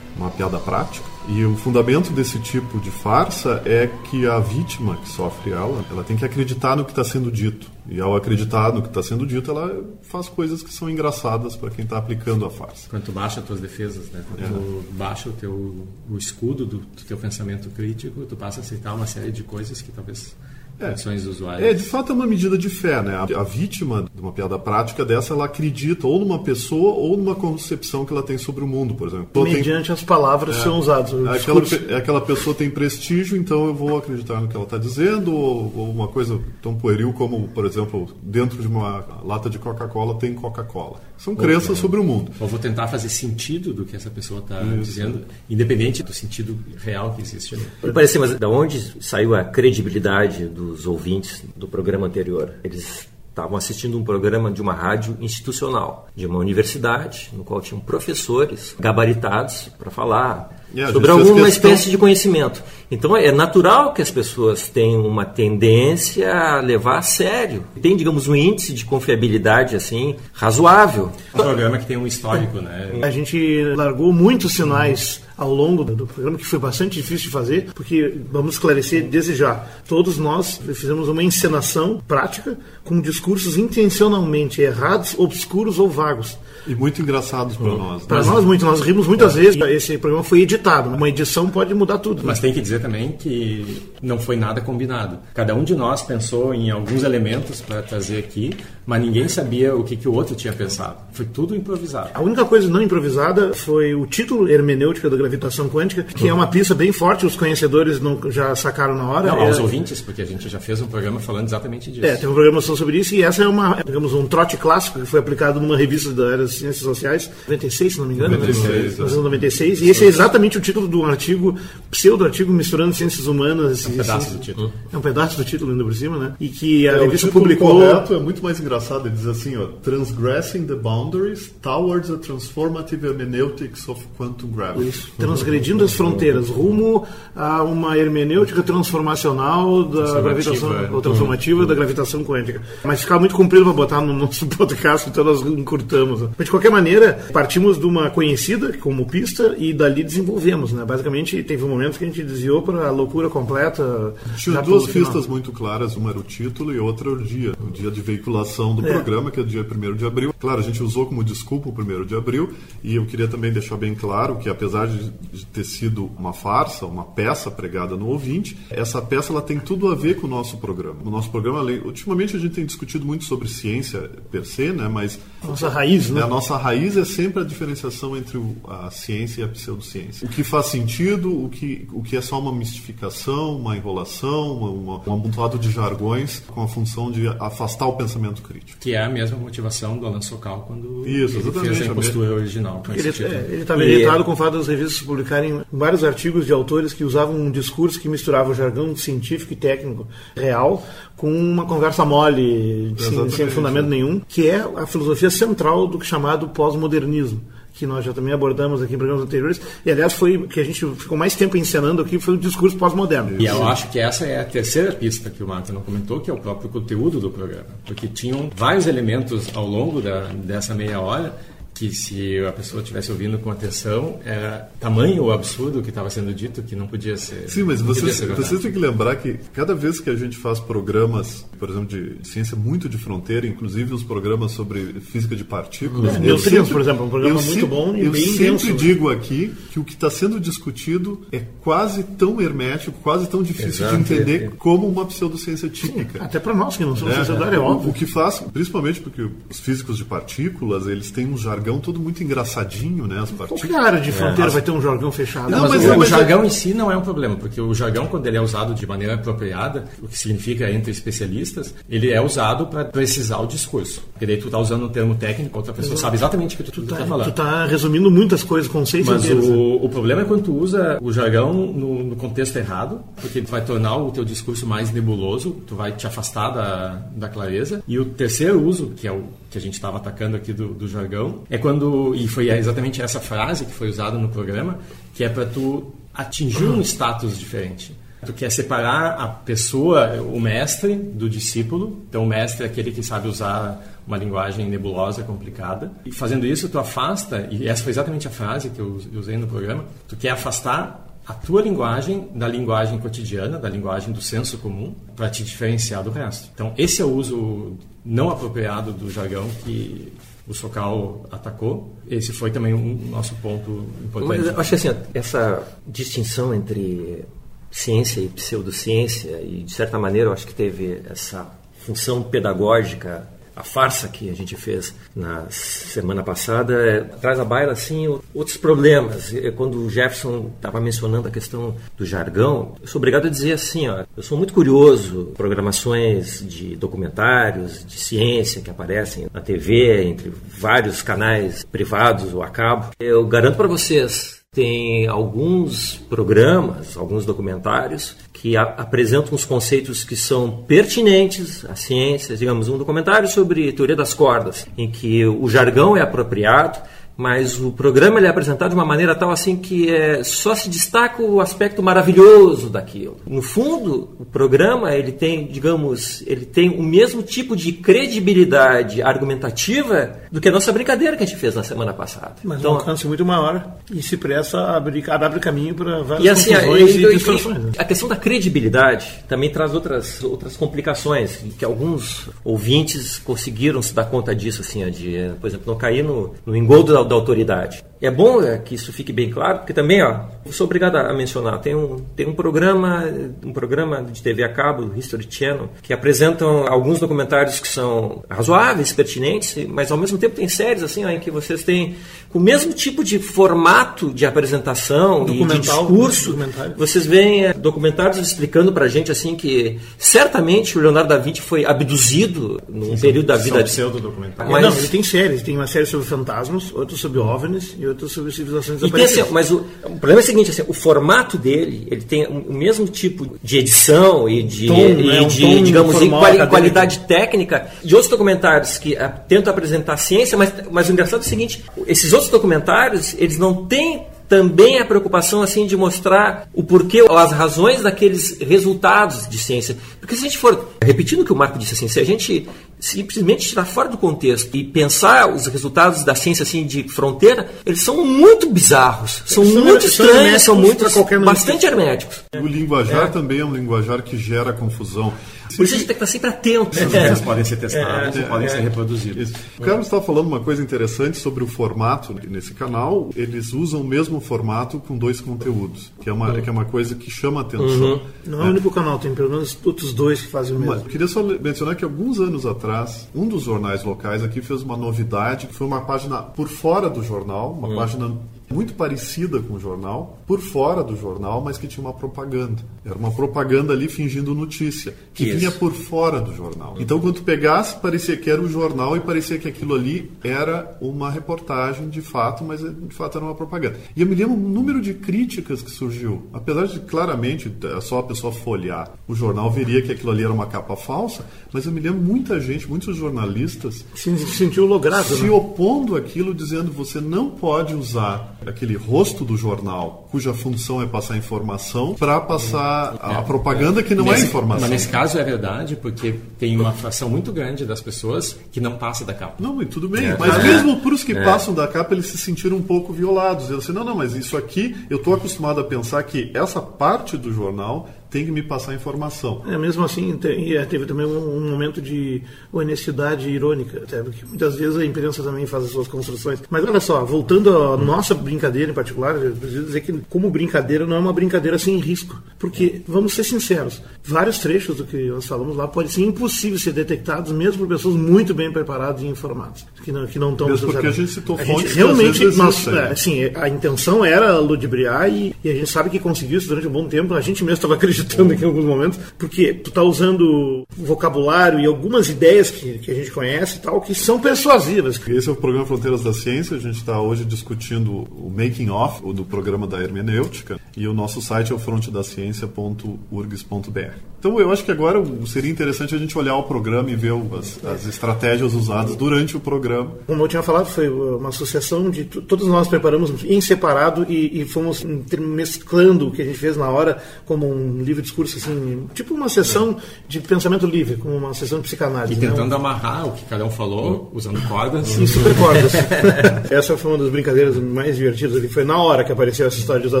uma 0.16 0.30
piada 0.30 0.58
prática. 0.58 1.13
E 1.26 1.44
o 1.44 1.56
fundamento 1.56 2.12
desse 2.12 2.38
tipo 2.38 2.78
de 2.78 2.90
farsa 2.90 3.62
é 3.64 3.86
que 3.86 4.26
a 4.26 4.38
vítima 4.38 4.96
que 4.96 5.08
sofre 5.08 5.52
ela, 5.52 5.82
ela 5.90 6.04
tem 6.04 6.16
que 6.16 6.24
acreditar 6.24 6.76
no 6.76 6.84
que 6.84 6.90
está 6.90 7.02
sendo 7.02 7.32
dito. 7.32 7.70
E 7.88 7.98
ao 7.98 8.14
acreditar 8.14 8.72
no 8.72 8.82
que 8.82 8.88
está 8.88 9.02
sendo 9.02 9.26
dito, 9.26 9.50
ela 9.50 9.84
faz 10.02 10.28
coisas 10.28 10.62
que 10.62 10.72
são 10.72 10.88
engraçadas 10.88 11.56
para 11.56 11.70
quem 11.70 11.84
está 11.84 11.96
aplicando 11.96 12.44
a 12.44 12.50
farsa. 12.50 12.88
Quando 12.90 13.04
tu 13.04 13.12
baixa 13.12 13.40
as 13.40 13.46
tuas 13.46 13.60
defesas, 13.60 14.10
né? 14.10 14.22
Quando 14.28 14.44
é. 14.44 14.48
tu 14.48 14.84
baixa 14.92 15.28
o 15.30 15.32
teu 15.32 15.86
o 16.10 16.18
escudo 16.18 16.66
do, 16.66 16.78
do 16.78 17.02
teu 17.06 17.16
pensamento 17.16 17.70
crítico, 17.70 18.26
tu 18.26 18.36
passa 18.36 18.60
a 18.60 18.62
aceitar 18.62 18.94
uma 18.94 19.06
série 19.06 19.32
de 19.32 19.42
coisas 19.42 19.80
que 19.80 19.90
talvez 19.92 20.36
é, 20.78 20.90
do 20.92 21.30
usuário. 21.30 21.64
É, 21.64 21.72
de 21.72 21.82
fato 21.82 22.12
é 22.12 22.14
uma 22.14 22.26
medida 22.26 22.58
de 22.58 22.68
fé, 22.68 23.02
né? 23.02 23.14
A, 23.14 23.40
a, 23.40 23.44
vítima 23.44 24.06
de 24.12 24.20
uma 24.20 24.32
piada 24.32 24.58
prática 24.58 25.04
dessa, 25.04 25.32
ela 25.32 25.44
acredita 25.44 26.06
ou 26.06 26.18
numa 26.18 26.42
pessoa 26.42 26.94
ou 26.94 27.16
numa 27.16 27.34
concepção 27.34 28.04
que 28.04 28.12
ela 28.12 28.22
tem 28.22 28.36
sobre 28.36 28.64
o 28.64 28.66
mundo, 28.66 28.94
por 28.94 29.08
exemplo. 29.08 29.44
Mediante 29.44 29.86
tem... 29.86 29.94
as 29.94 30.02
palavras 30.02 30.56
é, 30.56 30.60
são 30.60 30.78
usadas. 30.78 31.12
É 31.12 31.36
aquela, 31.36 31.98
aquela 31.98 32.20
pessoa 32.20 32.54
tem 32.54 32.70
prestígio, 32.70 33.36
então 33.36 33.66
eu 33.66 33.74
vou 33.74 33.96
acreditar 33.96 34.40
no 34.40 34.48
que 34.48 34.56
ela 34.56 34.64
está 34.64 34.78
dizendo, 34.78 35.32
ou, 35.32 35.72
ou, 35.76 35.90
uma 35.90 36.08
coisa 36.08 36.40
tão 36.60 36.74
pueril 36.74 37.12
como, 37.12 37.48
por 37.48 37.64
exemplo, 37.66 38.08
dentro 38.22 38.60
de 38.60 38.66
uma 38.66 39.04
lata 39.24 39.48
de 39.48 39.58
Coca-Cola 39.58 40.16
tem 40.16 40.34
Coca-Cola. 40.34 41.00
São 41.16 41.34
crenças 41.34 41.78
sobre 41.78 42.00
o 42.00 42.04
mundo. 42.04 42.32
Ou 42.40 42.48
vou 42.48 42.58
tentar 42.58 42.88
fazer 42.88 43.08
sentido 43.08 43.72
do 43.72 43.84
que 43.84 43.94
essa 43.94 44.10
pessoa 44.10 44.40
está 44.40 44.60
dizendo, 44.60 45.22
independente 45.48 46.02
do 46.02 46.12
sentido 46.12 46.58
real 46.76 47.14
que 47.14 47.22
existe. 47.22 47.56
Né? 47.56 47.64
Parece, 47.92 48.18
mas 48.18 48.34
da 48.34 48.48
onde 48.48 48.96
saiu 49.00 49.34
a 49.34 49.44
credibilidade 49.44 50.46
do 50.46 50.63
dos 50.64 50.86
ouvintes 50.86 51.44
do 51.56 51.68
programa 51.68 52.06
anterior. 52.06 52.54
Eles 52.64 53.08
estavam 53.28 53.56
assistindo 53.56 53.98
um 53.98 54.04
programa 54.04 54.50
de 54.50 54.62
uma 54.62 54.72
rádio 54.72 55.16
institucional, 55.20 56.08
de 56.14 56.24
uma 56.24 56.38
universidade, 56.38 57.30
no 57.32 57.42
qual 57.42 57.60
tinham 57.60 57.80
professores 57.80 58.76
gabaritados 58.78 59.68
para 59.76 59.90
falar 59.90 60.63
yeah, 60.74 60.92
sobre 60.92 61.10
alguma 61.10 61.44
questão... 61.44 61.70
espécie 61.70 61.90
de 61.90 61.98
conhecimento. 61.98 62.62
Então 62.90 63.16
é 63.16 63.32
natural 63.32 63.92
que 63.92 64.02
as 64.02 64.10
pessoas 64.10 64.68
tenham 64.68 65.06
uma 65.06 65.24
tendência 65.24 66.32
a 66.32 66.60
levar 66.60 66.98
a 66.98 67.02
sério. 67.02 67.64
Tem, 67.80 67.96
digamos, 67.96 68.28
um 68.28 68.34
índice 68.34 68.72
de 68.72 68.84
confiabilidade 68.84 69.74
assim 69.74 70.16
razoável. 70.32 71.10
Um 71.34 71.38
programa 71.38 71.78
que 71.78 71.86
tem 71.86 71.96
um 71.96 72.06
histórico, 72.06 72.60
né? 72.60 73.00
A 73.02 73.10
gente 73.10 73.64
largou 73.74 74.12
muitos 74.12 74.52
sinais 74.52 75.22
ao 75.36 75.52
longo 75.52 75.82
do 75.82 76.06
programa, 76.06 76.38
que 76.38 76.46
foi 76.46 76.58
bastante 76.58 76.94
difícil 76.94 77.26
de 77.26 77.30
fazer, 77.30 77.66
porque, 77.74 78.20
vamos 78.30 78.54
esclarecer 78.54 79.04
desde 79.08 79.34
já, 79.34 79.66
todos 79.88 80.16
nós 80.16 80.60
fizemos 80.74 81.08
uma 81.08 81.22
encenação 81.22 82.00
prática 82.06 82.56
com 82.84 83.00
discursos 83.00 83.56
intencionalmente 83.56 84.60
errados, 84.60 85.14
obscuros 85.18 85.78
ou 85.78 85.88
vagos. 85.88 86.38
E 86.66 86.74
muito 86.74 87.02
engraçados 87.02 87.56
para 87.56 87.66
nós. 87.66 88.02
Né? 88.02 88.08
Para 88.08 88.24
nós, 88.24 88.44
muito. 88.44 88.64
Nós 88.64 88.80
rimos 88.80 89.06
muitas 89.06 89.36
é. 89.36 89.40
vezes. 89.40 89.60
Esse 89.60 89.98
programa 89.98 90.24
foi 90.24 90.40
editado. 90.42 90.63
Uma 90.88 91.08
edição 91.08 91.48
pode 91.48 91.74
mudar 91.74 91.98
tudo. 91.98 92.22
Mas 92.24 92.38
tem 92.38 92.52
que 92.52 92.60
dizer 92.60 92.80
também 92.80 93.12
que 93.12 93.82
não 94.02 94.18
foi 94.18 94.36
nada 94.36 94.60
combinado. 94.60 95.18
Cada 95.34 95.54
um 95.54 95.64
de 95.64 95.74
nós 95.74 96.02
pensou 96.02 96.54
em 96.54 96.70
alguns 96.70 97.02
elementos 97.02 97.60
para 97.60 97.82
trazer 97.82 98.18
aqui, 98.18 98.54
mas 98.86 99.00
ninguém 99.00 99.28
sabia 99.28 99.74
o 99.74 99.82
que, 99.82 99.96
que 99.96 100.08
o 100.08 100.12
outro 100.12 100.34
tinha 100.34 100.52
pensado. 100.52 100.96
Foi 101.12 101.24
tudo 101.24 101.54
improvisado. 101.54 102.10
A 102.14 102.20
única 102.20 102.44
coisa 102.44 102.68
não 102.68 102.82
improvisada 102.82 103.54
foi 103.54 103.94
o 103.94 104.06
título 104.06 104.48
Hermenêutica 104.48 105.08
da 105.08 105.16
Gravitação 105.16 105.68
Quântica, 105.68 106.02
que 106.02 106.24
uhum. 106.24 106.30
é 106.30 106.32
uma 106.34 106.46
pista 106.46 106.74
bem 106.74 106.92
forte, 106.92 107.26
os 107.26 107.36
conhecedores 107.36 108.00
não, 108.00 108.18
já 108.30 108.54
sacaram 108.54 108.94
na 108.94 109.08
hora. 109.08 109.28
Não, 109.28 109.42
é... 109.42 109.46
aos 109.46 109.58
ouvintes, 109.58 110.00
porque 110.00 110.22
a 110.22 110.26
gente 110.26 110.48
já 110.48 110.60
fez 110.60 110.80
um 110.80 110.86
programa 110.86 111.20
falando 111.20 111.46
exatamente 111.46 111.90
disso. 111.90 112.06
É, 112.06 112.16
tem 112.16 112.28
um 112.28 112.34
programa 112.34 112.60
sobre 112.60 112.98
isso 112.98 113.14
e 113.14 113.22
essa 113.22 113.42
é 113.42 113.48
uma, 113.48 113.82
digamos, 113.84 114.12
um 114.12 114.26
trote 114.26 114.56
clássico 114.56 115.00
que 115.00 115.06
foi 115.06 115.20
aplicado 115.20 115.60
numa 115.60 115.76
revista 115.76 116.12
da 116.12 116.32
era 116.32 116.48
Ciências 116.48 116.78
Sociais, 116.78 117.30
96, 117.48 117.92
se 117.92 117.98
não 117.98 118.06
me 118.06 118.14
engano. 118.14 118.36
96. 118.38 118.98
Né? 118.98 119.06
96. 119.06 119.80
E 119.80 119.90
esse 119.90 120.04
é 120.04 120.06
exatamente 120.06 120.43
o 120.58 120.60
título 120.60 120.88
do 120.88 121.04
artigo, 121.04 121.56
pseudo-artigo 121.90 122.52
misturando 122.52 122.94
ciências 122.94 123.26
humanas. 123.26 123.86
É 123.86 123.88
um 123.88 123.96
pedaço 123.96 124.30
do 124.32 124.38
título. 124.38 124.72
É 124.92 124.96
um 124.96 125.00
pedaço 125.00 125.36
do 125.36 125.44
título 125.44 125.72
ainda 125.72 125.84
por 125.84 125.94
cima, 125.94 126.18
né? 126.18 126.34
E 126.40 126.48
que 126.48 126.88
a 126.88 126.92
é, 126.92 127.00
revista 127.00 127.28
o 127.28 127.32
publicou. 127.32 127.70
correto 127.70 128.14
é 128.14 128.18
muito 128.18 128.42
mais 128.42 128.60
engraçado, 128.60 129.06
ele 129.06 129.16
diz 129.16 129.26
assim, 129.26 129.56
ó, 129.56 129.66
Transgressing 129.82 130.66
the 130.66 130.74
boundaries 130.74 131.52
towards 131.62 132.10
a 132.10 132.16
transformative 132.16 133.06
hermeneutics 133.06 133.88
of 133.88 134.04
quantum 134.16 134.48
gravity. 134.48 134.88
Isso. 134.88 135.12
Transgredindo 135.18 135.84
as 135.84 135.92
fronteiras, 135.92 136.48
rumo 136.48 137.06
a 137.34 137.62
uma 137.62 137.96
hermenêutica 137.96 138.62
transformacional 138.62 139.84
da 139.84 140.20
gravitação, 140.20 140.72
é. 140.78 140.90
ou 140.90 141.00
transformativa 141.00 141.60
uhum. 141.60 141.66
da 141.66 141.74
gravitação 141.74 142.24
quântica. 142.24 142.62
Mas 142.84 143.00
ficava 143.00 143.20
muito 143.20 143.34
comprido 143.34 143.64
para 143.64 143.74
botar 143.74 144.00
no 144.00 144.12
nosso 144.12 144.46
podcast, 144.56 145.08
então 145.08 145.24
nós 145.24 145.40
encurtamos. 145.42 146.28
Mas 146.36 146.46
de 146.46 146.50
qualquer 146.50 146.70
maneira, 146.70 147.26
partimos 147.32 147.78
de 147.78 147.86
uma 147.86 148.10
conhecida 148.10 148.72
como 148.78 149.06
pista 149.06 149.54
e 149.58 149.72
dali 149.72 150.02
desenvolvemos, 150.02 150.33
né? 150.72 150.84
Basicamente, 150.84 151.42
teve 151.42 151.64
um 151.64 151.68
momento 151.68 151.98
que 151.98 152.04
a 152.04 152.06
gente 152.08 152.22
desviou 152.22 152.62
para 152.62 152.88
a 152.88 152.90
loucura 152.90 153.28
completa. 153.28 154.14
Tinha 154.36 154.60
duas 154.62 154.86
pistas 154.86 155.26
muito 155.26 155.52
claras, 155.52 155.96
uma 155.96 156.10
era 156.10 156.18
o 156.18 156.22
título 156.22 156.72
e 156.74 156.78
outra 156.78 157.10
o 157.10 157.22
dia, 157.22 157.52
o 157.60 157.70
dia 157.70 157.90
de 157.90 158.00
veiculação 158.00 158.74
do 158.74 158.86
é. 158.86 158.92
programa, 158.92 159.30
que 159.30 159.40
é 159.40 159.42
o 159.42 159.46
dia 159.46 159.62
1 159.62 159.96
de 159.96 160.06
abril. 160.06 160.34
Claro, 160.38 160.60
a 160.60 160.62
gente 160.62 160.82
usou 160.82 161.06
como 161.06 161.24
desculpa 161.24 161.68
o 161.68 161.72
1 161.72 162.04
de 162.04 162.14
abril 162.14 162.52
e 162.82 162.96
eu 162.96 163.06
queria 163.06 163.28
também 163.28 163.52
deixar 163.52 163.76
bem 163.76 163.94
claro 163.94 164.36
que 164.36 164.48
apesar 164.48 164.86
de 164.86 165.12
ter 165.46 165.64
sido 165.64 166.10
uma 166.18 166.32
farsa, 166.32 166.86
uma 166.86 167.04
peça 167.04 167.50
pregada 167.50 167.96
no 167.96 168.06
ouvinte, 168.08 168.56
essa 168.70 169.00
peça 169.00 169.32
ela 169.32 169.42
tem 169.42 169.58
tudo 169.58 169.88
a 169.88 169.94
ver 169.94 170.16
com 170.16 170.26
o 170.26 170.30
nosso 170.30 170.58
programa. 170.58 170.98
O 171.04 171.10
nosso 171.10 171.30
programa, 171.30 171.62
ultimamente 171.84 172.36
a 172.36 172.38
gente 172.38 172.54
tem 172.54 172.66
discutido 172.66 173.04
muito 173.04 173.24
sobre 173.24 173.48
ciência 173.48 174.10
per 174.30 174.44
se, 174.44 174.72
né? 174.72 174.88
Mas 174.88 175.18
nossa 175.42 175.68
raiz, 175.68 176.10
né? 176.10 176.22
A 176.22 176.26
nossa 176.26 176.56
raiz 176.56 176.96
é 176.96 177.04
sempre 177.04 177.42
a 177.42 177.44
diferenciação 177.44 178.16
entre 178.16 178.40
a 178.68 178.90
ciência 178.90 179.42
e 179.42 179.44
a 179.44 179.48
pseudociência. 179.48 180.23
O 180.24 180.28
que 180.28 180.42
faz 180.42 180.66
sentido, 180.66 181.44
o 181.44 181.50
que, 181.50 181.86
o 181.92 182.02
que 182.02 182.16
é 182.16 182.20
só 182.22 182.40
uma 182.40 182.50
mistificação, 182.50 183.56
uma 183.58 183.76
enrolação, 183.76 184.52
uma, 184.52 185.02
um 185.06 185.12
amontoado 185.12 185.58
de 185.58 185.70
jargões 185.70 186.40
com 186.46 186.62
a 186.62 186.68
função 186.68 187.12
de 187.12 187.28
afastar 187.38 187.86
o 187.86 187.92
pensamento 187.92 188.40
crítico. 188.40 188.80
Que 188.80 188.94
é 188.94 189.02
a 189.02 189.08
mesma 189.08 189.36
motivação 189.36 189.98
do 189.98 190.06
Alan 190.06 190.22
Sokal 190.22 190.62
quando 190.62 191.06
Isso, 191.06 191.38
ele 191.38 191.52
fez 191.52 191.82
a 191.82 191.86
impostura 191.86 192.34
original. 192.34 192.82
ele 192.88 193.08
é, 193.08 193.60
estava 193.60 193.84
irritado 193.84 194.24
com 194.24 194.32
o 194.32 194.36
fato 194.36 194.56
das 194.56 194.66
revistas 194.66 195.06
publicarem 195.06 195.60
vários 195.70 196.02
artigos 196.02 196.46
de 196.46 196.52
autores 196.52 196.94
que 196.94 197.04
usavam 197.04 197.36
um 197.36 197.50
discurso 197.50 198.00
que 198.00 198.08
misturava 198.08 198.50
o 198.50 198.54
jargão 198.54 198.96
científico 198.96 199.52
e 199.52 199.56
técnico 199.56 200.08
real 200.34 200.82
com 201.16 201.30
uma 201.30 201.66
conversa 201.66 202.04
mole, 202.04 202.94
sem, 202.98 203.30
sem 203.30 203.48
fundamento 203.48 203.88
nenhum, 203.88 204.20
que 204.20 204.48
é 204.48 204.56
a 204.56 204.86
filosofia 204.86 205.30
central 205.30 205.86
do 205.86 205.98
que 205.98 206.06
chamado 206.06 206.48
pós-modernismo 206.48 207.40
que 207.74 207.86
nós 207.86 208.04
já 208.04 208.12
também 208.12 208.32
abordamos 208.32 208.80
aqui 208.80 208.94
em 208.94 208.98
programas 208.98 209.24
anteriores, 209.24 209.60
e 209.84 209.90
aliás 209.90 210.12
foi 210.12 210.46
que 210.46 210.60
a 210.60 210.64
gente 210.64 210.86
ficou 210.94 211.18
mais 211.18 211.34
tempo 211.34 211.56
encenando 211.56 212.00
aqui, 212.00 212.18
foi 212.18 212.34
o 212.34 212.38
discurso 212.38 212.76
pós-moderno. 212.76 213.40
E 213.40 213.46
eu 213.46 213.66
acho 213.66 213.90
que 213.90 213.98
essa 213.98 214.24
é 214.24 214.40
a 214.40 214.44
terceira 214.44 214.92
pista 214.92 215.28
que 215.28 215.42
o 215.42 215.48
Marco 215.48 215.72
não 215.72 215.80
comentou, 215.80 216.20
que 216.20 216.30
é 216.30 216.32
o 216.32 216.38
próprio 216.38 216.70
conteúdo 216.70 217.20
do 217.20 217.30
programa, 217.30 217.66
porque 217.84 218.06
tinham 218.06 218.48
vários 218.54 218.86
elementos 218.86 219.54
ao 219.54 219.66
longo 219.66 220.00
da, 220.00 220.28
dessa 220.28 220.74
meia 220.74 221.00
hora 221.00 221.34
que 221.74 221.92
se 221.92 222.38
a 222.38 222.52
pessoa 222.52 222.80
estivesse 222.80 223.10
ouvindo 223.10 223.36
com 223.38 223.50
atenção, 223.50 224.20
era 224.24 224.70
tamanho 224.78 225.24
o 225.24 225.32
absurdo 225.32 225.82
que 225.82 225.88
estava 225.88 226.08
sendo 226.08 226.32
dito 226.32 226.62
que 226.62 226.76
não 226.76 226.86
podia 226.86 227.16
ser. 227.16 227.48
Sim, 227.48 227.64
mas 227.64 227.80
vocês, 227.80 228.20
vocês 228.20 228.60
têm 228.60 228.70
que 228.70 228.78
lembrar 228.78 229.16
que 229.16 229.38
cada 229.52 229.74
vez 229.74 229.98
que 229.98 230.08
a 230.08 230.14
gente 230.14 230.36
faz 230.36 230.60
programas, 230.60 231.44
por 231.58 231.68
exemplo, 231.68 231.88
de 231.88 232.16
ciência 232.28 232.56
muito 232.56 232.88
de 232.88 232.96
fronteira, 232.96 233.46
inclusive 233.46 233.92
os 233.92 234.04
programas 234.04 234.52
sobre 234.52 235.00
física 235.00 235.34
de 235.34 235.42
partículas. 235.42 236.14
Uhum. 236.14 236.20
Neutrinos, 236.20 236.68
por 236.68 236.80
exemplo, 236.80 237.06
um 237.06 237.10
programa 237.10 237.42
muito 237.42 237.52
sempre, 237.52 237.66
bom 237.66 237.96
e 237.96 238.04
eu 238.04 238.14
sempre 238.14 238.68
denso. 238.68 238.72
digo 238.74 239.10
aqui 239.10 239.52
que 239.72 239.80
o 239.80 239.84
que 239.84 239.94
está 239.94 240.08
sendo 240.08 240.38
discutido 240.38 241.22
é 241.32 241.42
quase 241.60 242.04
tão 242.04 242.40
hermético, 242.40 242.96
quase 243.02 243.26
tão 243.26 243.42
difícil 243.42 243.84
Exato. 243.84 243.96
de 243.96 244.00
entender 244.00 244.52
como 244.58 244.86
uma 244.86 245.04
pseudociência 245.06 245.68
típica. 245.68 246.20
Sim, 246.20 246.24
até 246.24 246.38
para 246.38 246.54
nós 246.54 246.76
que 246.76 246.84
não 246.84 246.94
somos 246.94 247.14
é, 247.14 247.18
sociedade 247.18 247.56
é 247.56 247.58
óbvio. 247.58 247.90
O 247.90 247.92
que 247.92 248.06
faz, 248.06 248.38
principalmente 248.52 249.00
porque 249.00 249.28
os 249.50 249.58
físicos 249.58 249.96
de 249.96 250.04
partículas, 250.04 250.86
eles 250.86 251.10
têm 251.10 251.26
um 251.26 251.36
jargão 251.36 251.63
jargão 251.64 251.78
todo 251.78 251.98
muito 251.98 252.22
engraçadinho, 252.22 253.06
né? 253.06 253.20
As 253.20 253.30
partículas. 253.30 253.62
Qualquer 253.62 253.80
área 253.80 254.00
de 254.00 254.12
fronteira 254.12 254.50
é. 254.50 254.52
vai 254.52 254.62
ter 254.62 254.70
um 254.70 254.82
jargão 254.82 255.10
fechado. 255.10 255.50
Não, 255.50 255.62
mas, 255.62 255.84
mas 255.84 255.96
o, 255.96 255.98
o 255.98 256.04
jargão 256.04 256.44
em 256.44 256.50
si 256.50 256.74
não 256.74 256.92
é 256.92 256.96
um 256.96 257.00
problema, 257.00 257.36
porque 257.36 257.60
o 257.60 257.72
jargão, 257.72 258.06
quando 258.06 258.26
ele 258.26 258.36
é 258.36 258.40
usado 258.40 258.74
de 258.74 258.86
maneira 258.86 259.14
apropriada, 259.14 259.84
o 260.02 260.08
que 260.08 260.18
significa 260.18 260.70
entre 260.70 260.90
especialistas, 260.90 261.74
ele 261.88 262.12
é 262.12 262.20
usado 262.20 262.66
para 262.66 262.84
precisar 262.84 263.38
o 263.38 263.46
discurso. 263.46 264.02
Porque 264.12 264.26
daí 264.26 264.36
tu 264.36 264.46
está 264.46 264.58
usando 264.58 264.84
um 264.84 264.88
termo 264.88 265.14
técnico, 265.14 265.56
outra 265.56 265.72
pessoa 265.72 265.96
sabe 265.96 266.16
exatamente 266.16 266.54
o 266.54 266.58
que 266.58 266.70
tu, 266.70 266.82
está 266.82 266.96
tá 266.96 267.06
falando. 267.06 267.24
Tu 267.24 267.30
está 267.30 267.66
resumindo 267.66 268.10
muitas 268.10 268.42
coisas, 268.42 268.70
conceitos 268.70 269.08
Mas 269.08 269.24
o, 269.30 269.34
né? 269.34 269.78
o 269.82 269.88
problema 269.88 270.22
é 270.22 270.24
quando 270.24 270.42
tu 270.42 270.54
usa 270.54 270.98
o 271.00 271.12
jargão 271.12 271.52
no, 271.52 272.04
no 272.04 272.16
contexto 272.16 272.56
errado, 272.56 273.00
porque 273.20 273.40
tu 273.40 273.50
vai 273.50 273.64
tornar 273.64 273.96
o 273.96 274.10
teu 274.10 274.24
discurso 274.24 274.66
mais 274.66 274.92
nebuloso, 274.92 275.56
tu 275.66 275.74
vai 275.74 275.92
te 275.92 276.06
afastar 276.06 276.50
da, 276.50 277.02
da 277.16 277.28
clareza. 277.28 277.82
E 277.88 277.98
o 277.98 278.04
terceiro 278.04 278.62
uso, 278.62 278.92
que 278.96 279.06
é 279.06 279.12
o 279.12 279.24
que 279.54 279.58
a 279.58 279.60
gente 279.60 279.74
estava 279.74 279.98
atacando 279.98 280.36
aqui 280.36 280.52
do, 280.52 280.74
do 280.74 280.88
jargão, 280.88 281.44
é 281.48 281.56
quando, 281.56 282.12
e 282.16 282.26
foi 282.26 282.50
exatamente 282.50 283.00
essa 283.00 283.20
frase 283.20 283.64
que 283.64 283.72
foi 283.72 283.88
usada 283.88 284.18
no 284.18 284.28
programa, 284.28 284.80
que 285.14 285.22
é 285.22 285.28
para 285.28 285.46
tu 285.46 285.94
atingir 286.12 286.64
um 286.64 286.80
status 286.80 287.38
diferente. 287.38 287.96
Tu 288.26 288.32
quer 288.32 288.50
separar 288.50 289.12
a 289.12 289.28
pessoa, 289.28 290.20
o 290.22 290.40
mestre, 290.40 290.96
do 290.96 291.28
discípulo. 291.28 292.02
Então, 292.08 292.24
o 292.24 292.26
mestre 292.26 292.64
é 292.64 292.66
aquele 292.66 292.90
que 292.90 293.02
sabe 293.02 293.28
usar 293.28 293.80
uma 294.06 294.16
linguagem 294.16 294.68
nebulosa, 294.68 295.22
complicada. 295.22 295.92
E 296.04 296.10
fazendo 296.10 296.44
isso, 296.46 296.68
tu 296.68 296.78
afasta, 296.78 297.46
e 297.50 297.68
essa 297.68 297.82
foi 297.82 297.92
exatamente 297.92 298.26
a 298.26 298.30
frase 298.30 298.70
que 298.70 298.80
eu 298.80 298.98
usei 299.14 299.36
no 299.36 299.46
programa, 299.46 299.84
tu 300.08 300.16
quer 300.16 300.30
afastar 300.30 301.03
a 301.26 301.32
tua 301.32 301.62
linguagem 301.62 302.28
da 302.34 302.46
linguagem 302.46 302.98
cotidiana, 302.98 303.58
da 303.58 303.68
linguagem 303.68 304.12
do 304.12 304.20
senso 304.20 304.58
comum, 304.58 304.94
para 305.16 305.30
te 305.30 305.42
diferenciar 305.42 306.02
do 306.02 306.10
resto. 306.10 306.50
Então, 306.54 306.74
esse 306.76 307.00
é 307.00 307.04
o 307.04 307.10
uso 307.10 307.76
não 308.04 308.30
apropriado 308.30 308.92
do 308.92 309.10
jargão 309.10 309.48
que 309.64 310.12
o 310.46 310.52
Socal 310.52 311.24
atacou. 311.30 311.96
Esse 312.08 312.32
foi 312.32 312.50
também 312.50 312.74
um 312.74 313.08
nosso 313.10 313.34
ponto 313.36 313.86
importante. 314.04 314.38
Mas 314.38 314.46
eu 314.46 314.60
acho 314.60 314.74
assim, 314.74 314.88
essa 315.14 315.66
distinção 315.86 316.54
entre 316.54 317.24
ciência 317.70 318.20
e 318.20 318.28
pseudociência, 318.28 319.40
e 319.40 319.62
de 319.62 319.72
certa 319.72 319.98
maneira 319.98 320.28
eu 320.28 320.32
acho 320.32 320.46
que 320.46 320.54
teve 320.54 321.02
essa 321.10 321.50
função 321.78 322.22
pedagógica 322.22 323.28
a 323.56 323.62
farsa 323.62 324.08
que 324.08 324.30
a 324.30 324.34
gente 324.34 324.56
fez 324.56 324.94
na 325.14 325.46
semana 325.50 326.22
passada 326.22 326.74
é, 326.74 327.00
traz 327.00 327.38
à 327.38 327.44
baila 327.44 327.72
assim 327.72 328.06
outros 328.34 328.56
problemas. 328.56 329.32
Quando 329.56 329.78
o 329.78 329.90
Jefferson 329.90 330.50
estava 330.56 330.80
mencionando 330.80 331.28
a 331.28 331.30
questão 331.30 331.76
do 331.96 332.04
jargão, 332.04 332.74
eu 332.80 332.88
sou 332.88 332.98
obrigado 332.98 333.26
a 333.26 333.30
dizer 333.30 333.52
assim, 333.52 333.88
ó, 333.88 334.04
eu 334.16 334.22
sou 334.22 334.36
muito 334.36 334.52
curioso 334.52 335.32
programações 335.36 336.44
de 336.46 336.76
documentários 336.76 337.84
de 337.84 337.98
ciência 337.98 338.60
que 338.60 338.70
aparecem 338.70 339.26
na 339.32 339.40
TV 339.40 340.04
entre 340.04 340.32
vários 340.48 341.02
canais 341.02 341.64
privados 341.64 342.34
ou 342.34 342.42
a 342.42 342.48
cabo. 342.48 342.90
Eu 342.98 343.26
garanto 343.26 343.56
para 343.56 343.68
vocês 343.68 344.43
tem 344.54 345.06
alguns 345.08 345.96
programas, 346.08 346.96
alguns 346.96 347.26
documentários 347.26 348.16
que 348.32 348.56
apresentam 348.56 349.34
os 349.34 349.44
conceitos 349.44 350.04
que 350.04 350.14
são 350.14 350.62
pertinentes 350.66 351.64
à 351.64 351.74
ciência. 351.74 352.36
Digamos, 352.36 352.68
um 352.68 352.78
documentário 352.78 353.28
sobre 353.28 353.72
teoria 353.72 353.96
das 353.96 354.14
cordas, 354.14 354.66
em 354.78 354.88
que 354.88 355.26
o 355.26 355.48
jargão 355.48 355.96
é 355.96 356.02
apropriado, 356.02 356.78
mas 357.16 357.60
o 357.60 357.70
programa 357.70 358.18
ele 358.18 358.26
é 358.26 358.30
apresentado 358.30 358.70
de 358.70 358.74
uma 358.74 358.84
maneira 358.84 359.14
tal 359.14 359.30
assim 359.30 359.56
que 359.56 359.88
é, 359.88 360.24
só 360.24 360.54
se 360.54 360.68
destaca 360.68 361.22
o 361.22 361.40
aspecto 361.40 361.82
maravilhoso 361.82 362.68
daquilo. 362.68 363.16
No 363.26 363.42
fundo, 363.42 364.10
o 364.18 364.24
programa 364.24 364.94
ele 364.94 365.12
tem, 365.12 365.46
digamos, 365.46 366.22
ele 366.26 366.44
tem 366.44 366.70
o 366.70 366.82
mesmo 366.82 367.22
tipo 367.22 367.56
de 367.56 367.72
credibilidade 367.72 369.02
argumentativa 369.02 370.18
do 370.30 370.40
que 370.40 370.48
a 370.48 370.52
nossa 370.52 370.72
brincadeira 370.72 371.16
que 371.16 371.22
a 371.22 371.26
gente 371.26 371.38
fez 371.38 371.54
na 371.54 371.62
semana 371.62 371.92
passada. 371.92 372.34
Mas 372.42 372.58
então, 372.58 372.72
um 372.72 372.76
alcance 372.76 373.06
muito 373.06 373.24
maior 373.24 373.76
e 373.92 374.02
se 374.02 374.16
presta 374.16 374.58
a 374.58 374.76
abrir, 374.76 375.08
abre 375.10 375.38
caminho 375.38 375.74
para 375.74 376.02
várias 376.02 376.24
e, 376.24 376.28
assim, 376.28 376.54
conclusões 376.54 376.94
e, 376.94 377.04
e, 377.04 377.14
distorções. 377.14 377.58
Né? 377.58 377.72
A 377.78 377.84
questão 377.84 378.08
da 378.08 378.16
credibilidade 378.16 379.24
também 379.28 379.50
traz 379.50 379.74
outras, 379.74 380.22
outras 380.24 380.56
complicações 380.56 381.38
que 381.58 381.64
alguns 381.64 382.28
ouvintes 382.42 383.18
conseguiram 383.18 383.80
se 383.80 383.94
dar 383.94 384.04
conta 384.04 384.34
disso, 384.34 384.62
assim, 384.62 384.88
de, 384.90 385.30
por 385.40 385.46
exemplo, 385.46 385.64
não 385.66 385.76
cair 385.76 386.02
no, 386.02 386.34
no 386.44 386.56
engodo 386.56 386.92
da 386.92 387.03
da 387.04 387.14
autoridade. 387.14 387.84
É 388.04 388.10
bom 388.10 388.42
é, 388.42 388.58
que 388.58 388.74
isso 388.74 388.92
fique 388.92 389.14
bem 389.14 389.30
claro, 389.30 389.60
porque 389.60 389.72
também, 389.72 390.02
ó, 390.02 390.24
sou 390.50 390.66
obrigado 390.66 390.96
a 390.96 391.12
mencionar, 391.14 391.58
tem 391.60 391.74
um, 391.74 391.96
tem 392.14 392.26
um 392.26 392.34
programa, 392.34 393.02
um 393.42 393.50
programa 393.50 394.02
de 394.02 394.22
TV 394.22 394.44
a 394.44 394.48
cabo, 394.50 394.92
History 394.94 395.26
Channel, 395.28 395.70
que 395.82 395.90
apresentam 395.90 396.66
alguns 396.66 397.00
documentários 397.00 397.58
que 397.60 397.68
são 397.68 398.22
razoáveis, 398.28 398.92
pertinentes, 398.92 399.56
mas 399.68 399.90
ao 399.90 399.96
mesmo 399.96 400.18
tempo 400.18 400.36
tem 400.36 400.46
séries 400.48 400.82
assim, 400.82 401.04
ó, 401.06 401.08
em 401.08 401.18
que 401.18 401.30
vocês 401.30 401.62
têm 401.62 401.96
o 402.34 402.38
mesmo 402.40 402.74
tipo 402.74 403.02
de 403.02 403.18
formato 403.18 404.12
de 404.12 404.26
apresentação 404.26 405.26
e 405.28 405.46
de 405.46 405.58
discurso. 405.60 406.36
Vocês 406.76 407.06
veem 407.06 407.46
é, 407.46 407.54
documentários 407.54 408.18
explicando 408.18 408.72
pra 408.72 408.88
gente 408.88 409.10
assim 409.10 409.34
que 409.34 409.78
certamente 409.96 410.76
o 410.76 410.80
Leonardo 410.82 411.08
da 411.08 411.16
Vinci 411.16 411.40
foi 411.40 411.64
abduzido 411.64 412.60
num 412.68 412.96
Sim, 412.96 413.00
período 413.00 413.26
da 413.26 413.36
vida. 413.36 413.62
Pseudo 413.64 414.00
documentário. 414.00 414.50
Mas... 414.50 414.62
Não, 414.62 414.76
ele 414.76 414.88
tem 414.88 415.02
séries, 415.02 415.42
tem 415.42 415.56
uma 415.56 415.66
série 415.66 415.86
sobre 415.86 416.06
fantasmas, 416.06 416.72
outra 416.74 416.96
sobre 416.96 417.18
OVNIs 417.20 417.76
e 417.78 417.86
outra 417.86 417.93
sobre 418.08 418.32
civilizações 418.32 418.80
desaparecidas. 418.80 419.24
Assim, 419.24 419.32
mas 419.32 419.50
o, 419.50 419.66
o, 419.84 419.98
problema 419.98 420.20
é 420.20 420.22
o 420.22 420.26
seguinte, 420.26 420.50
assim, 420.50 420.62
o 420.66 420.72
formato 420.72 421.38
dele, 421.38 421.86
ele 421.90 422.02
tem 422.02 422.26
o 422.26 422.52
mesmo 422.52 422.86
tipo 422.86 423.36
de 423.42 423.58
edição 423.58 424.28
e 424.28 424.42
de, 424.42 424.66
tom, 424.66 424.74
e 424.76 425.06
né? 425.06 425.24
de 425.24 425.44
um 425.44 425.62
digamos, 425.62 425.96
quali, 426.08 426.46
qualidade 426.46 427.00
técnica 427.00 427.68
de 427.82 427.94
outros 427.94 428.10
documentários 428.10 428.78
que 428.78 428.96
a, 428.96 429.06
ah, 429.06 429.08
tentam 429.08 429.52
apresentar 429.52 429.96
ciência, 429.96 430.36
mas, 430.36 430.52
mas 430.70 430.88
o 430.88 430.92
engraçado 430.92 431.20
é 431.20 431.24
o 431.24 431.28
seguinte, 431.28 431.64
esses 431.86 432.12
outros 432.12 432.30
documentários, 432.30 433.14
eles 433.18 433.38
não 433.38 433.66
têm 433.66 434.06
também 434.34 434.80
a 434.80 434.84
preocupação 434.84 435.42
assim 435.42 435.64
de 435.64 435.76
mostrar 435.76 436.48
o 436.52 436.64
porquê, 436.64 437.04
as 437.08 437.30
razões 437.30 437.82
daqueles 437.82 438.36
resultados 438.40 439.28
de 439.28 439.38
ciência. 439.38 439.76
Porque 440.00 440.16
se 440.16 440.22
a 440.22 440.24
gente 440.24 440.38
for, 440.38 440.70
repetindo 440.82 441.20
o 441.20 441.24
que 441.24 441.32
o 441.32 441.36
Marco 441.36 441.56
disse 441.56 441.74
assim, 441.74 441.86
se 441.86 442.00
a 442.00 442.04
gente 442.04 442.48
simplesmente 442.80 443.48
tirar 443.48 443.64
fora 443.64 443.88
do 443.88 443.96
contexto 443.96 444.56
e 444.56 444.64
pensar 444.64 445.32
os 445.32 445.46
resultados 445.46 446.02
da 446.02 446.16
ciência 446.16 446.42
assim 446.42 446.66
de 446.66 446.82
fronteira, 446.88 447.48
eles 447.64 447.82
são 447.84 448.04
muito 448.04 448.50
bizarros, 448.50 449.22
são, 449.24 449.44
são 449.44 449.64
muito 449.64 449.86
estranhos, 449.86 450.42
são 450.42 450.56
muito 450.56 450.84
bastante 451.24 451.64
herméticos. 451.64 452.24
O 452.34 452.46
linguajar 452.46 453.04
é. 453.04 453.06
também 453.06 453.38
é 453.38 453.44
um 453.44 453.54
linguajar 453.54 454.02
que 454.02 454.18
gera 454.18 454.52
confusão. 454.52 455.12
Por 455.56 455.64
isso 455.64 455.74
a 455.74 455.78
gente 455.78 455.86
tem 455.86 455.96
que 455.96 456.04
estar 456.04 456.06
sempre 456.06 456.30
atento. 456.30 456.78
Eles 456.78 457.20
podem 457.20 457.44
ser 457.44 457.56
testados, 457.56 458.16
é, 458.16 458.22
podem 458.22 458.46
é, 458.46 458.50
ser 458.50 458.60
reproduzidos. 458.60 459.30
Isso. 459.30 459.40
O 459.58 459.62
Carlos 459.62 459.86
estava 459.86 460.02
falando 460.02 460.26
uma 460.26 460.40
coisa 460.40 460.62
interessante 460.62 461.18
sobre 461.18 461.44
o 461.44 461.46
formato 461.46 462.14
nesse 462.28 462.54
canal. 462.54 463.10
Eles 463.14 463.52
usam 463.52 463.80
o 463.80 463.84
mesmo 463.84 464.20
formato 464.20 464.78
com 464.78 464.96
dois 464.96 465.20
conteúdos, 465.20 465.92
que 466.00 466.08
é 466.08 466.12
uma, 466.12 466.40
que 466.40 466.48
é 466.48 466.52
uma 466.52 466.64
coisa 466.64 466.94
que 466.94 467.10
chama 467.10 467.40
atenção. 467.40 467.94
Uhum. 467.94 468.00
Não 468.26 468.42
é 468.42 468.46
o 468.46 468.50
único 468.50 468.70
canal, 468.70 468.98
tem 468.98 469.14
pelo 469.14 469.30
menos 469.30 469.56
outros 469.64 469.92
dois 469.92 470.20
que 470.20 470.28
fazem 470.28 470.56
o 470.56 470.60
mesmo. 470.60 470.74
Mas, 470.74 470.86
queria 470.86 471.06
só 471.06 471.22
mencionar 471.22 471.76
que 471.76 471.84
alguns 471.84 472.18
anos 472.20 472.46
atrás, 472.46 473.08
um 473.14 473.28
dos 473.28 473.44
jornais 473.44 473.84
locais 473.84 474.22
aqui 474.22 474.40
fez 474.40 474.62
uma 474.62 474.76
novidade, 474.76 475.46
que 475.46 475.54
foi 475.54 475.66
uma 475.66 475.82
página 475.82 476.18
por 476.22 476.48
fora 476.48 476.88
do 476.88 477.02
jornal, 477.02 477.52
uma 477.52 477.68
uhum. 477.68 477.76
página 477.76 478.12
muito 478.50 478.74
parecida 478.74 479.40
com 479.40 479.54
o 479.54 479.60
jornal, 479.60 480.18
por 480.26 480.40
fora 480.40 480.82
do 480.82 480.96
jornal, 480.96 481.40
mas 481.40 481.58
que 481.58 481.66
tinha 481.66 481.84
uma 481.84 481.92
propaganda. 481.92 482.62
Era 482.84 482.94
uma 482.94 483.10
propaganda 483.10 483.72
ali 483.72 483.88
fingindo 483.88 484.34
notícia, 484.34 484.94
que 485.12 485.24
Isso. 485.24 485.38
vinha 485.38 485.50
por 485.50 485.72
fora 485.72 486.20
do 486.20 486.34
jornal. 486.34 486.76
Então, 486.78 487.00
quando 487.00 487.16
tu 487.16 487.22
pegasse, 487.22 487.76
parecia 487.76 488.16
que 488.16 488.30
era 488.30 488.40
o 488.40 488.48
jornal 488.48 488.96
e 488.96 489.00
parecia 489.00 489.38
que 489.38 489.48
aquilo 489.48 489.74
ali 489.74 490.10
era 490.22 490.76
uma 490.80 491.10
reportagem 491.10 491.88
de 491.88 492.00
fato, 492.00 492.44
mas 492.44 492.60
de 492.60 492.94
fato 492.94 493.18
era 493.18 493.24
uma 493.24 493.34
propaganda. 493.34 493.78
E 493.96 494.00
eu 494.00 494.06
me 494.06 494.14
lembro 494.14 494.34
um 494.34 494.48
número 494.48 494.80
de 494.80 494.94
críticas 494.94 495.62
que 495.62 495.70
surgiu. 495.70 496.26
Apesar 496.32 496.66
de 496.66 496.80
claramente 496.80 497.52
é 497.76 497.80
só 497.80 498.00
a 498.00 498.02
pessoa 498.02 498.32
folhear 498.32 498.90
o 499.08 499.14
jornal, 499.14 499.50
veria 499.50 499.82
que 499.82 499.92
aquilo 499.92 500.10
ali 500.10 500.22
era 500.22 500.32
uma 500.32 500.46
capa 500.46 500.76
falsa, 500.76 501.24
mas 501.52 501.66
eu 501.66 501.72
me 501.72 501.80
lembro 501.80 502.00
muita 502.00 502.40
gente, 502.40 502.68
muitos 502.68 502.96
jornalistas 502.96 503.84
se 503.94 504.16
sentiu 504.26 504.66
logrado, 504.66 505.04
se 505.04 505.24
né? 505.24 505.30
opondo 505.30 505.96
aquilo, 505.96 506.34
dizendo 506.34 506.70
você 506.70 507.00
não 507.00 507.30
pode 507.30 507.74
usar 507.74 508.38
aquele 508.46 508.76
rosto 508.76 509.24
do 509.24 509.36
jornal, 509.36 510.08
cuja 510.10 510.32
função 510.32 510.82
é 510.82 510.86
passar 510.86 511.16
informação, 511.16 511.94
para 511.94 512.20
passar 512.20 512.96
a, 513.00 513.20
é, 513.20 513.22
propaganda 513.22 513.82
que 513.82 513.94
não 513.94 514.06
é 514.06 514.12
nesse, 514.12 514.24
é 514.24 514.26
informação. 514.28 514.60
Mas 514.62 514.70
nesse 514.70 514.88
caso 514.88 515.18
é 515.18 515.24
verdade, 515.24 515.76
porque 515.76 516.14
tem 516.38 516.58
uma 516.58 516.72
fração 516.72 517.08
muito 517.08 517.32
grande 517.32 517.64
das 517.64 517.80
pessoas 517.80 518.36
que 518.52 518.60
não 518.60 518.76
passa 518.76 519.04
da 519.04 519.14
capa. 519.14 519.34
Não, 519.38 519.60
e 519.62 519.66
tudo 519.66 519.88
bem. 519.88 520.06
É, 520.06 520.16
mas 520.18 520.34
é. 520.38 520.42
mesmo 520.42 520.80
para 520.80 520.94
os 520.94 521.04
que 521.04 521.12
é. 521.12 521.24
passam 521.24 521.54
da 521.54 521.66
capa, 521.66 521.94
eles 521.94 522.06
se 522.06 522.18
sentiram 522.18 522.56
um 522.56 522.62
pouco 522.62 522.92
violados. 522.92 523.50
Eles 523.50 523.64
assim, 523.64 523.72
não, 523.72 523.84
não, 523.84 523.96
mas 523.96 524.14
isso 524.14 524.36
aqui, 524.36 524.76
eu 524.88 524.98
estou 524.98 525.14
acostumado 525.14 525.60
a 525.60 525.64
pensar 525.64 526.02
que 526.02 526.30
essa 526.34 526.60
parte 526.60 527.16
do 527.16 527.32
jornal 527.32 527.88
tem 528.14 528.24
que 528.24 528.30
me 528.30 528.44
passar 528.44 528.72
informação. 528.72 529.42
É, 529.44 529.58
mesmo 529.58 529.84
assim, 529.84 530.16
é, 530.22 530.64
teve 530.64 530.86
também 530.86 531.04
um, 531.04 531.36
um 531.36 531.50
momento 531.50 531.82
de 531.82 532.22
honestidade 532.52 533.28
irônica, 533.28 533.78
até 533.78 534.00
porque 534.04 534.24
muitas 534.24 534.54
vezes 534.54 534.76
a 534.76 534.84
imprensa 534.84 535.20
também 535.20 535.44
faz 535.46 535.64
as 535.64 535.70
suas 535.70 535.88
construções. 535.88 536.40
Mas 536.48 536.64
olha 536.64 536.78
só, 536.78 537.04
voltando 537.04 537.50
à 537.58 537.76
nossa 537.76 538.14
brincadeira 538.14 538.70
em 538.70 538.74
particular, 538.74 539.16
eu 539.16 539.32
preciso 539.32 539.64
dizer 539.64 539.80
que, 539.80 539.92
como 540.08 540.30
brincadeira, 540.30 540.86
não 540.86 540.94
é 540.94 540.98
uma 541.00 541.12
brincadeira 541.12 541.58
sem 541.58 541.76
risco. 541.78 542.22
Porque, 542.38 542.82
vamos 542.86 543.14
ser 543.14 543.24
sinceros, 543.24 543.82
vários 544.04 544.38
trechos 544.38 544.76
do 544.76 544.84
que 544.84 545.08
nós 545.08 545.26
falamos 545.26 545.56
lá 545.56 545.66
podem 545.66 545.90
ser 545.90 546.02
impossíveis 546.02 546.62
ser 546.62 546.72
detectados, 546.72 547.32
mesmo 547.32 547.66
por 547.66 547.68
pessoas 547.68 547.96
muito 547.96 548.32
bem 548.32 548.52
preparadas 548.52 549.02
e 549.02 549.06
informadas, 549.06 549.66
que 549.82 549.90
não, 549.90 550.06
que 550.06 550.20
não 550.20 550.30
estão. 550.30 550.48
Mesmo 550.48 550.70
porque 550.70 550.86
a 550.86 550.92
gente 550.92 551.10
citou 551.10 551.34
a 551.34 551.44
fontes 551.44 551.70
gente, 551.70 551.74
realmente, 551.74 552.24
nós, 552.36 552.68
assim, 552.68 553.24
a 553.34 553.48
intenção 553.48 554.04
era 554.04 554.38
ludibriar 554.38 555.10
e, 555.10 555.34
e, 555.42 555.50
a 555.50 555.54
gente 555.54 555.68
sabe 555.68 555.90
que 555.90 555.98
conseguiu 555.98 556.38
isso 556.38 556.46
durante 556.46 556.68
um 556.68 556.70
bom 556.70 556.86
tempo. 556.86 557.12
A 557.12 557.20
gente 557.20 557.42
mesmo 557.42 557.54
estava 557.54 557.74
acreditando 557.74 558.03
aqui 558.32 558.42
em 558.42 558.46
alguns 558.46 558.64
momentos, 558.64 558.98
porque 559.18 559.54
tu 559.54 559.68
está 559.70 559.82
usando 559.82 560.66
vocabulário 560.76 561.60
e 561.60 561.66
algumas 561.66 562.08
ideias 562.08 562.50
que, 562.50 562.78
que 562.78 562.90
a 562.90 562.94
gente 562.94 563.10
conhece 563.10 563.56
e 563.56 563.60
tal, 563.60 563.80
que 563.80 563.94
são 563.94 564.20
persuasivas. 564.20 565.00
Esse 565.08 565.28
é 565.28 565.32
o 565.32 565.36
programa 565.36 565.66
Fronteiras 565.66 566.02
da 566.02 566.12
Ciência. 566.12 566.56
A 566.56 566.60
gente 566.60 566.76
está 566.76 567.00
hoje 567.00 567.24
discutindo 567.24 567.92
o 567.92 568.32
making 568.34 568.70
off 568.70 569.02
do 569.12 569.24
programa 569.24 569.66
da 569.66 569.82
hermenêutica 569.82 570.58
e 570.76 570.88
o 570.88 570.94
nosso 570.94 571.22
site 571.22 571.52
é 571.52 571.54
o 571.54 571.58
frontedaciencia.urgs.br. 571.58 573.94
Então 574.18 574.40
eu 574.40 574.50
acho 574.50 574.64
que 574.64 574.70
agora 574.70 575.04
seria 575.26 575.50
interessante 575.50 575.94
a 575.94 575.98
gente 575.98 576.16
olhar 576.16 576.34
o 576.36 576.44
programa 576.44 576.90
e 576.90 576.96
ver 576.96 577.12
as, 577.38 577.62
as 577.62 577.86
estratégias 577.86 578.54
usadas 578.54 578.96
durante 578.96 579.36
o 579.36 579.40
programa. 579.40 579.90
Como 580.06 580.22
eu 580.22 580.28
tinha 580.28 580.42
falado, 580.42 580.64
foi 580.64 580.88
uma 580.88 581.28
associação 581.28 581.90
de 581.90 582.04
todos 582.04 582.48
nós 582.48 582.66
preparamos 582.66 583.22
em 583.22 583.38
separado 583.42 584.06
e, 584.08 584.40
e 584.40 584.46
fomos 584.46 584.82
mesclando 584.82 586.08
o 586.08 586.10
que 586.10 586.22
a 586.22 586.24
gente 586.24 586.38
fez 586.38 586.56
na 586.56 586.70
hora 586.70 586.96
como 587.26 587.46
um 587.46 587.82
livre 587.82 588.00
discurso 588.00 588.38
assim, 588.38 588.88
tipo 588.94 589.12
uma 589.12 589.28
sessão 589.28 589.76
de 590.08 590.20
pensamento 590.20 590.66
livre, 590.66 590.96
como 590.96 591.14
uma 591.14 591.34
sessão 591.34 591.58
de 591.58 591.64
psicanálise. 591.64 592.14
E 592.14 592.16
tentando 592.16 592.48
né? 592.48 592.56
amarrar 592.56 593.06
o 593.06 593.12
que 593.12 593.26
cada 593.26 593.44
um 593.44 593.50
falou, 593.50 594.10
usando 594.14 594.40
cordas. 594.48 594.88
Sim, 594.88 595.06
super 595.06 595.36
cordas. 595.36 595.74
essa 596.50 596.78
foi 596.78 596.92
uma 596.92 596.98
das 596.98 597.10
brincadeiras 597.10 597.58
mais 597.58 597.96
divertidas 597.96 598.38
ali. 598.38 598.48
Foi 598.48 598.64
na 598.64 598.78
hora 598.78 599.04
que 599.04 599.12
apareceu 599.12 599.46
essa 599.46 599.58
história 599.58 599.82
de 599.82 599.88
usar 599.88 600.00